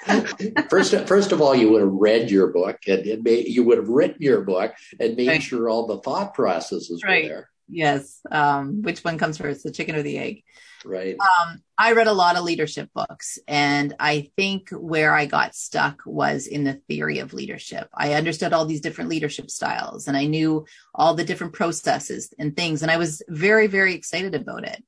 first, 0.68 0.94
first 1.06 1.32
of 1.32 1.40
all, 1.40 1.54
you 1.54 1.70
would 1.70 1.80
have 1.80 1.92
read 1.92 2.30
your 2.30 2.48
book 2.48 2.78
and, 2.86 3.04
and 3.06 3.26
you 3.26 3.64
would 3.64 3.78
have 3.78 3.88
written 3.88 4.22
your 4.22 4.42
book 4.42 4.72
and 5.00 5.16
made 5.16 5.28
right. 5.28 5.42
sure 5.42 5.68
all 5.68 5.86
the 5.86 6.00
thought 6.00 6.34
processes 6.34 7.02
right. 7.04 7.24
were 7.24 7.28
there. 7.28 7.50
Yes. 7.68 8.20
Um, 8.30 8.82
which 8.82 9.02
one 9.02 9.18
comes 9.18 9.38
first, 9.38 9.64
the 9.64 9.72
chicken 9.72 9.96
or 9.96 10.02
the 10.02 10.18
egg? 10.18 10.43
Right. 10.84 11.16
Um, 11.18 11.62
I 11.78 11.92
read 11.92 12.06
a 12.06 12.12
lot 12.12 12.36
of 12.36 12.44
leadership 12.44 12.90
books, 12.94 13.38
and 13.48 13.94
I 13.98 14.30
think 14.36 14.68
where 14.70 15.14
I 15.14 15.26
got 15.26 15.54
stuck 15.54 16.02
was 16.04 16.46
in 16.46 16.64
the 16.64 16.80
theory 16.88 17.18
of 17.20 17.32
leadership. 17.32 17.88
I 17.94 18.14
understood 18.14 18.52
all 18.52 18.66
these 18.66 18.80
different 18.80 19.10
leadership 19.10 19.50
styles, 19.50 20.06
and 20.06 20.16
I 20.16 20.26
knew 20.26 20.66
all 20.94 21.14
the 21.14 21.24
different 21.24 21.54
processes 21.54 22.32
and 22.38 22.54
things, 22.54 22.82
and 22.82 22.90
I 22.90 22.98
was 22.98 23.22
very, 23.28 23.66
very 23.66 23.94
excited 23.94 24.34
about 24.34 24.64
it. 24.64 24.84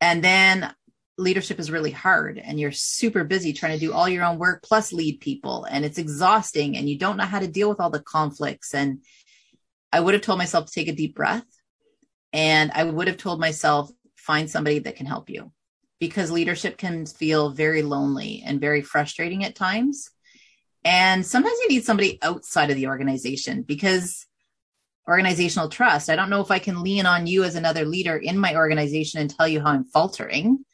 And 0.00 0.24
then 0.24 0.74
leadership 1.18 1.60
is 1.60 1.70
really 1.70 1.90
hard, 1.92 2.38
and 2.38 2.58
you're 2.58 2.72
super 2.72 3.22
busy 3.22 3.52
trying 3.52 3.78
to 3.78 3.86
do 3.86 3.92
all 3.92 4.08
your 4.08 4.24
own 4.24 4.38
work 4.38 4.62
plus 4.62 4.92
lead 4.92 5.20
people, 5.20 5.64
and 5.64 5.84
it's 5.84 5.98
exhausting, 5.98 6.76
and 6.76 6.88
you 6.88 6.98
don't 6.98 7.18
know 7.18 7.24
how 7.24 7.40
to 7.40 7.46
deal 7.46 7.68
with 7.68 7.80
all 7.80 7.90
the 7.90 8.02
conflicts. 8.02 8.74
And 8.74 9.04
I 9.92 10.00
would 10.00 10.14
have 10.14 10.22
told 10.22 10.38
myself 10.38 10.66
to 10.66 10.72
take 10.72 10.88
a 10.88 10.92
deep 10.92 11.14
breath 11.14 11.44
and 12.32 12.70
I 12.74 12.84
would 12.84 13.08
have 13.08 13.16
told 13.16 13.40
myself, 13.40 13.90
find 14.30 14.48
somebody 14.48 14.78
that 14.78 14.94
can 14.94 15.06
help 15.06 15.28
you 15.28 15.50
because 15.98 16.30
leadership 16.30 16.78
can 16.78 17.04
feel 17.04 17.50
very 17.50 17.82
lonely 17.82 18.44
and 18.46 18.60
very 18.60 18.80
frustrating 18.80 19.44
at 19.44 19.56
times. 19.56 20.08
And 20.84 21.26
sometimes 21.26 21.58
you 21.62 21.68
need 21.68 21.84
somebody 21.84 22.20
outside 22.22 22.70
of 22.70 22.76
the 22.76 22.86
organization 22.86 23.62
because 23.62 24.24
organizational 25.08 25.68
trust. 25.68 26.08
I 26.08 26.14
don't 26.14 26.30
know 26.30 26.42
if 26.42 26.52
I 26.52 26.60
can 26.60 26.84
lean 26.84 27.06
on 27.06 27.26
you 27.26 27.42
as 27.42 27.56
another 27.56 27.84
leader 27.84 28.16
in 28.16 28.38
my 28.38 28.54
organization 28.54 29.20
and 29.20 29.28
tell 29.28 29.48
you 29.48 29.60
how 29.62 29.72
I'm 29.72 29.84
faltering. 29.84 30.64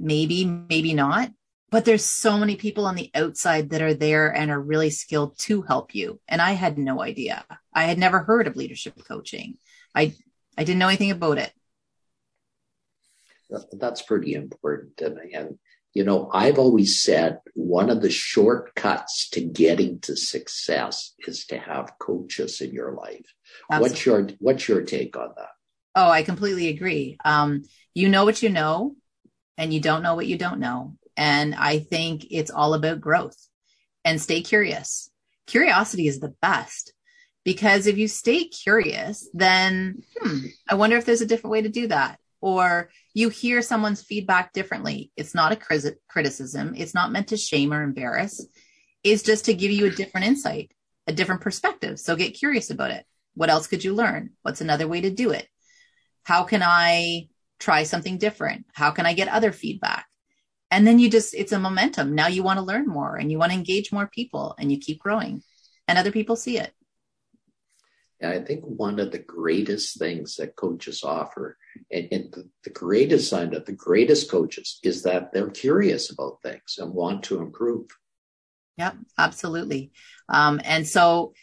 Maybe, 0.00 0.44
maybe 0.44 0.92
not. 0.92 1.30
But 1.70 1.84
there's 1.84 2.04
so 2.04 2.36
many 2.38 2.56
people 2.56 2.86
on 2.86 2.96
the 2.96 3.12
outside 3.14 3.70
that 3.70 3.82
are 3.82 3.94
there 3.94 4.34
and 4.34 4.50
are 4.50 4.60
really 4.60 4.90
skilled 4.90 5.38
to 5.46 5.62
help 5.62 5.94
you. 5.94 6.18
And 6.26 6.42
I 6.42 6.52
had 6.52 6.76
no 6.76 7.00
idea. 7.00 7.44
I 7.72 7.84
had 7.84 7.98
never 7.98 8.18
heard 8.18 8.48
of 8.48 8.56
leadership 8.56 8.94
coaching. 9.06 9.58
I 9.94 10.12
I 10.58 10.64
didn't 10.64 10.80
know 10.80 10.88
anything 10.88 11.12
about 11.12 11.38
it. 11.38 11.52
That's 13.72 14.02
pretty 14.02 14.34
important. 14.34 15.00
And, 15.00 15.18
and, 15.32 15.58
you 15.92 16.04
know, 16.04 16.30
I've 16.32 16.58
always 16.58 17.00
said 17.02 17.40
one 17.54 17.90
of 17.90 18.02
the 18.02 18.10
shortcuts 18.10 19.30
to 19.30 19.40
getting 19.40 20.00
to 20.00 20.16
success 20.16 21.14
is 21.26 21.46
to 21.46 21.58
have 21.58 21.98
coaches 21.98 22.60
in 22.60 22.72
your 22.72 22.92
life. 22.92 23.26
Absolutely. 23.70 23.90
What's 23.90 24.06
your, 24.06 24.28
what's 24.38 24.68
your 24.68 24.82
take 24.82 25.16
on 25.16 25.30
that? 25.36 25.50
Oh, 25.94 26.10
I 26.10 26.22
completely 26.22 26.68
agree. 26.68 27.16
Um, 27.24 27.62
you 27.94 28.08
know 28.08 28.24
what 28.24 28.42
you 28.42 28.50
know 28.50 28.94
and 29.58 29.72
you 29.72 29.80
don't 29.80 30.02
know 30.02 30.14
what 30.14 30.26
you 30.26 30.36
don't 30.36 30.60
know. 30.60 30.96
And 31.16 31.54
I 31.54 31.78
think 31.78 32.26
it's 32.30 32.50
all 32.50 32.74
about 32.74 33.00
growth 33.00 33.36
and 34.04 34.20
stay 34.20 34.42
curious. 34.42 35.10
Curiosity 35.46 36.08
is 36.08 36.20
the 36.20 36.34
best 36.42 36.92
because 37.44 37.86
if 37.86 37.96
you 37.96 38.08
stay 38.08 38.44
curious, 38.44 39.28
then 39.32 40.02
hmm, 40.20 40.46
I 40.68 40.74
wonder 40.74 40.96
if 40.96 41.04
there's 41.04 41.20
a 41.20 41.26
different 41.26 41.52
way 41.52 41.62
to 41.62 41.68
do 41.68 41.86
that. 41.88 42.18
Or 42.46 42.90
you 43.12 43.28
hear 43.28 43.60
someone's 43.60 44.04
feedback 44.04 44.52
differently. 44.52 45.10
It's 45.16 45.34
not 45.34 45.50
a 45.50 45.96
criticism. 46.08 46.74
It's 46.76 46.94
not 46.94 47.10
meant 47.10 47.26
to 47.28 47.36
shame 47.36 47.72
or 47.72 47.82
embarrass. 47.82 48.46
It's 49.02 49.24
just 49.24 49.46
to 49.46 49.54
give 49.54 49.72
you 49.72 49.86
a 49.86 49.90
different 49.90 50.28
insight, 50.28 50.70
a 51.08 51.12
different 51.12 51.40
perspective. 51.40 51.98
So 51.98 52.14
get 52.14 52.38
curious 52.38 52.70
about 52.70 52.92
it. 52.92 53.04
What 53.34 53.50
else 53.50 53.66
could 53.66 53.82
you 53.82 53.94
learn? 53.94 54.30
What's 54.42 54.60
another 54.60 54.86
way 54.86 55.00
to 55.00 55.10
do 55.10 55.30
it? 55.30 55.48
How 56.22 56.44
can 56.44 56.62
I 56.62 57.26
try 57.58 57.82
something 57.82 58.16
different? 58.16 58.66
How 58.72 58.92
can 58.92 59.06
I 59.06 59.14
get 59.14 59.26
other 59.26 59.50
feedback? 59.50 60.06
and 60.70 60.84
then 60.84 60.98
you 60.98 61.08
just 61.08 61.32
it's 61.32 61.52
a 61.52 61.58
momentum 61.60 62.16
now 62.16 62.26
you 62.26 62.42
want 62.42 62.58
to 62.58 62.64
learn 62.64 62.86
more 62.86 63.14
and 63.14 63.30
you 63.30 63.38
want 63.38 63.52
to 63.52 63.58
engage 63.58 63.92
more 63.92 64.08
people 64.08 64.56
and 64.58 64.72
you 64.72 64.78
keep 64.78 64.98
growing 64.98 65.40
and 65.86 65.96
other 65.96 66.10
people 66.10 66.34
see 66.34 66.58
it 66.58 66.72
I 68.22 68.40
think 68.40 68.62
one 68.64 68.98
of 68.98 69.12
the 69.12 69.18
greatest 69.18 69.98
things 69.98 70.36
that 70.36 70.56
coaches 70.56 71.02
offer, 71.04 71.58
and, 71.90 72.08
and 72.10 72.32
the, 72.32 72.48
the, 72.64 72.70
greatest 72.70 73.28
sign 73.28 73.54
of 73.54 73.66
the 73.66 73.72
greatest 73.72 74.30
coaches, 74.30 74.78
is 74.82 75.02
that 75.02 75.32
they're 75.32 75.50
curious 75.50 76.10
about 76.10 76.40
things 76.42 76.76
and 76.78 76.94
want 76.94 77.24
to 77.24 77.40
improve. 77.40 77.86
Yep, 78.78 78.96
absolutely. 79.18 79.92
Um, 80.28 80.60
and 80.64 80.86
so 80.86 81.34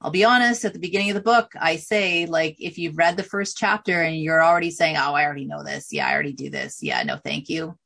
I'll 0.00 0.10
be 0.10 0.24
honest, 0.24 0.66
at 0.66 0.74
the 0.74 0.78
beginning 0.78 1.10
of 1.10 1.14
the 1.14 1.22
book, 1.22 1.52
I 1.58 1.76
say, 1.76 2.26
like, 2.26 2.56
if 2.58 2.76
you've 2.76 2.98
read 2.98 3.16
the 3.16 3.22
first 3.22 3.56
chapter 3.56 4.02
and 4.02 4.16
you're 4.16 4.44
already 4.44 4.70
saying, 4.70 4.96
oh, 4.96 5.14
I 5.14 5.24
already 5.24 5.46
know 5.46 5.64
this. 5.64 5.92
Yeah, 5.92 6.06
I 6.06 6.12
already 6.12 6.34
do 6.34 6.50
this. 6.50 6.82
Yeah, 6.82 7.02
no, 7.04 7.16
thank 7.16 7.48
you. 7.48 7.78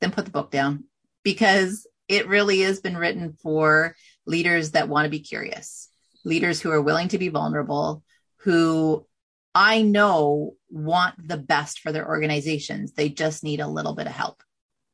Then 0.00 0.10
put 0.10 0.24
the 0.24 0.32
book 0.32 0.50
down 0.50 0.84
because 1.22 1.86
it 2.08 2.26
really 2.26 2.60
has 2.60 2.80
been 2.80 2.96
written 2.96 3.36
for 3.40 3.94
leaders 4.26 4.72
that 4.72 4.88
want 4.88 5.04
to 5.04 5.10
be 5.10 5.20
curious 5.20 5.88
leaders 6.24 6.60
who 6.60 6.70
are 6.70 6.82
willing 6.82 7.08
to 7.08 7.18
be 7.18 7.28
vulnerable, 7.28 8.02
who 8.38 9.06
I 9.54 9.82
know 9.82 10.54
want 10.70 11.26
the 11.26 11.36
best 11.36 11.80
for 11.80 11.92
their 11.92 12.06
organizations. 12.06 12.92
They 12.92 13.08
just 13.08 13.42
need 13.42 13.60
a 13.60 13.68
little 13.68 13.94
bit 13.94 14.06
of 14.06 14.12
help. 14.12 14.42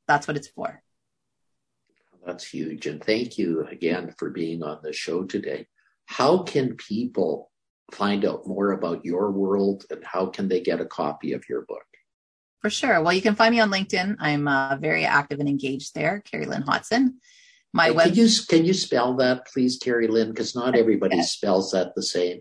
That's 0.06 0.26
what 0.26 0.36
it's 0.36 0.48
for. 0.48 0.82
That's 2.24 2.46
huge. 2.46 2.86
And 2.86 3.02
thank 3.02 3.36
you 3.36 3.66
again 3.66 4.14
for 4.18 4.30
being 4.30 4.62
on 4.62 4.78
the 4.82 4.92
show 4.92 5.24
today. 5.24 5.66
How 6.06 6.42
can 6.42 6.76
people 6.76 7.50
find 7.92 8.24
out 8.24 8.46
more 8.46 8.72
about 8.72 9.04
your 9.04 9.30
world 9.30 9.84
and 9.90 10.02
how 10.04 10.26
can 10.26 10.48
they 10.48 10.60
get 10.60 10.80
a 10.80 10.86
copy 10.86 11.32
of 11.32 11.44
your 11.48 11.62
book? 11.66 11.84
For 12.62 12.70
sure. 12.70 13.02
Well, 13.02 13.12
you 13.12 13.20
can 13.20 13.34
find 13.34 13.54
me 13.54 13.60
on 13.60 13.70
LinkedIn. 13.70 14.16
I'm 14.20 14.48
uh, 14.48 14.76
very 14.76 15.04
active 15.04 15.38
and 15.38 15.48
engaged 15.48 15.94
there, 15.94 16.22
Carrie 16.24 16.46
Lynn 16.46 16.62
Hotson. 16.62 17.16
My 17.74 17.90
web- 17.90 18.06
can 18.06 18.14
you 18.14 18.28
can 18.48 18.64
you 18.64 18.72
spell 18.72 19.16
that, 19.16 19.48
please, 19.48 19.78
Carrie 19.78 20.06
Lynn? 20.06 20.28
Because 20.28 20.54
not 20.54 20.76
everybody 20.76 21.16
yes. 21.16 21.32
spells 21.32 21.72
that 21.72 21.94
the 21.96 22.04
same. 22.04 22.40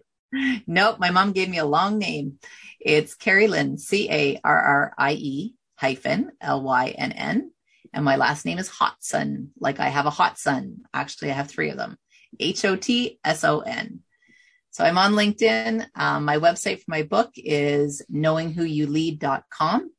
Nope, 0.68 1.00
my 1.00 1.10
mom 1.10 1.32
gave 1.32 1.50
me 1.50 1.58
a 1.58 1.66
long 1.66 1.98
name. 1.98 2.38
It's 2.80 3.16
Carrie 3.16 3.48
Lynn, 3.48 3.80
C 3.80 4.10
A 4.12 4.40
R 4.44 4.60
R 4.60 4.94
I 4.96 5.14
E 5.14 5.56
hyphen 5.76 6.32
L 6.40 6.62
Y 6.62 6.90
N 6.90 7.12
N, 7.14 7.52
and 7.92 8.06
my 8.06 8.16
last 8.16 8.46
name 8.46 8.60
is 8.60 8.70
Hotson. 8.70 9.48
Like 9.60 9.80
I 9.80 9.90
have 9.90 10.06
a 10.06 10.12
hot 10.12 10.38
sun. 10.38 10.82
Actually, 10.94 11.32
I 11.32 11.34
have 11.34 11.50
three 11.50 11.72
of 11.72 11.78
them. 11.78 11.98
H 12.40 12.64
O 12.66 12.76
T 12.76 13.20
S 13.26 13.44
O 13.44 13.62
N. 13.62 14.02
So 14.70 14.84
I'm 14.84 15.00
on 15.00 15.14
LinkedIn. 15.14 15.88
Um, 15.96 16.26
my 16.26 16.38
website 16.38 16.78
for 16.78 16.90
my 16.90 17.02
book 17.02 17.32
is 17.38 18.04
knowingwhoyoulead.com. 18.12 19.92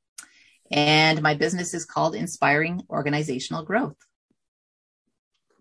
And 0.71 1.23
my 1.23 1.35
business 1.35 1.75
is 1.75 1.85
called 1.85 2.15
Inspiring 2.15 2.83
Organizational 2.89 3.65
Growth. 3.65 3.97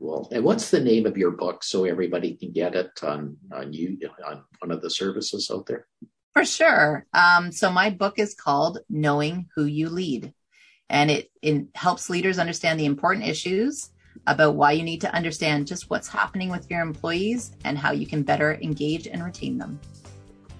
Cool. 0.03 0.27
And 0.33 0.43
what's 0.43 0.69
the 0.69 0.81
name 0.81 1.05
of 1.05 1.17
your 1.17 1.31
book 1.31 1.63
so 1.63 1.85
everybody 1.85 2.35
can 2.35 2.51
get 2.51 2.75
it 2.75 2.91
on 3.03 3.37
on 3.53 3.71
you 3.71 3.97
on 4.27 4.43
one 4.59 4.71
of 4.71 4.81
the 4.81 4.89
services 4.89 5.49
out 5.49 5.65
there? 5.65 5.87
For 6.33 6.43
sure. 6.43 7.05
Um, 7.13 7.53
so 7.53 7.71
my 7.71 7.89
book 7.89 8.19
is 8.19 8.35
called 8.35 8.79
Knowing 8.89 9.47
Who 9.55 9.63
You 9.63 9.87
Lead, 9.87 10.33
and 10.89 11.09
it, 11.09 11.31
it 11.41 11.67
helps 11.73 12.09
leaders 12.09 12.37
understand 12.37 12.81
the 12.81 12.85
important 12.85 13.25
issues 13.25 13.91
about 14.27 14.55
why 14.55 14.73
you 14.73 14.83
need 14.83 14.99
to 15.01 15.15
understand 15.15 15.67
just 15.67 15.89
what's 15.89 16.09
happening 16.09 16.49
with 16.49 16.69
your 16.69 16.81
employees 16.81 17.55
and 17.63 17.77
how 17.77 17.93
you 17.93 18.05
can 18.05 18.23
better 18.23 18.55
engage 18.55 19.07
and 19.07 19.23
retain 19.23 19.57
them. 19.57 19.79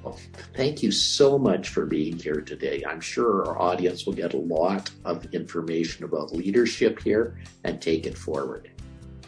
Well, 0.03 0.17
thank 0.55 0.81
you 0.81 0.91
so 0.91 1.37
much 1.37 1.67
for 1.67 1.85
being 1.85 2.17
here 2.17 2.39
today. 2.39 2.81
I'm 2.87 3.01
sure 3.01 3.45
our 3.45 3.61
audience 3.61 4.05
will 4.05 4.13
get 4.13 4.35
a 4.35 4.37
lot 4.37 4.89
of 5.03 5.25
information 5.33 6.05
about 6.05 6.31
leadership 6.31 7.01
here 7.01 7.39
and 7.65 7.81
take 7.81 8.05
it 8.05 8.17
forward 8.17 8.72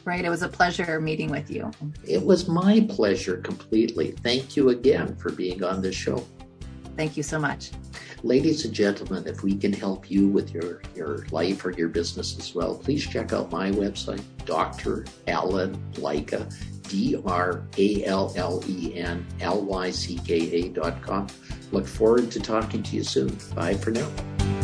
right? 0.05 0.23
It 0.23 0.29
was 0.29 0.43
a 0.43 0.47
pleasure 0.47 1.01
meeting 1.01 1.29
with 1.29 1.49
you. 1.49 1.71
It 2.07 2.23
was 2.23 2.47
my 2.47 2.85
pleasure 2.89 3.37
completely. 3.37 4.11
Thank 4.11 4.55
you 4.55 4.69
again 4.69 5.15
for 5.15 5.31
being 5.31 5.63
on 5.63 5.81
this 5.81 5.95
show. 5.95 6.25
Thank 6.95 7.17
you 7.17 7.23
so 7.23 7.39
much. 7.39 7.71
Ladies 8.23 8.65
and 8.65 8.73
gentlemen, 8.73 9.27
if 9.27 9.43
we 9.43 9.55
can 9.55 9.73
help 9.73 10.09
you 10.09 10.27
with 10.27 10.53
your, 10.53 10.81
your 10.95 11.25
life 11.31 11.65
or 11.65 11.71
your 11.71 11.89
business 11.89 12.37
as 12.39 12.55
well, 12.55 12.75
please 12.75 13.05
check 13.05 13.33
out 13.33 13.51
my 13.51 13.69
website, 13.71 14.23
Dr. 14.45 15.05
Allen 15.27 15.75
Lycka, 15.93 16.51
D 16.87 17.17
R 17.25 17.63
A 17.77 18.05
L 18.05 18.33
L 18.35 18.63
E 18.67 18.95
N 18.95 19.25
L 19.41 19.61
Y 19.61 19.89
C 19.91 20.19
K 20.25 20.33
A 20.35 20.69
dot 20.69 21.01
com. 21.01 21.27
Look 21.71 21.87
forward 21.87 22.31
to 22.31 22.39
talking 22.39 22.83
to 22.83 22.95
you 22.95 23.03
soon. 23.03 23.37
Bye 23.55 23.73
for 23.73 23.91
now. 23.91 24.09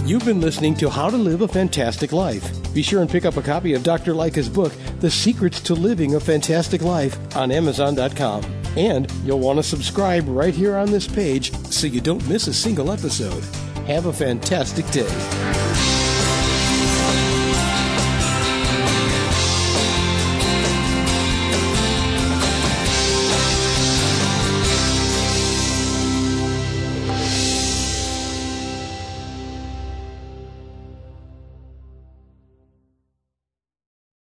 You've 0.03 0.25
been 0.25 0.41
listening 0.41 0.73
to 0.75 0.89
How 0.89 1.11
to 1.11 1.15
Live 1.15 1.41
a 1.41 1.47
Fantastic 1.47 2.11
Life. 2.11 2.73
Be 2.73 2.81
sure 2.81 3.01
and 3.01 3.09
pick 3.09 3.23
up 3.23 3.37
a 3.37 3.41
copy 3.41 3.75
of 3.75 3.83
Dr. 3.83 4.13
Lycka's 4.13 4.49
book, 4.49 4.73
The 4.99 5.11
Secrets 5.11 5.61
to 5.61 5.75
Living 5.75 6.15
a 6.15 6.19
Fantastic 6.19 6.81
Life, 6.81 7.17
on 7.35 7.51
Amazon.com. 7.51 8.43
And 8.75 9.09
you'll 9.23 9.39
want 9.39 9.59
to 9.59 9.63
subscribe 9.63 10.27
right 10.27 10.55
here 10.55 10.75
on 10.75 10.89
this 10.89 11.07
page 11.07 11.53
so 11.67 11.85
you 11.87 12.01
don't 12.01 12.27
miss 12.27 12.47
a 12.47 12.53
single 12.53 12.91
episode. 12.91 13.43
Have 13.85 14.07
a 14.07 14.13
fantastic 14.13 14.89
day. 14.89 15.60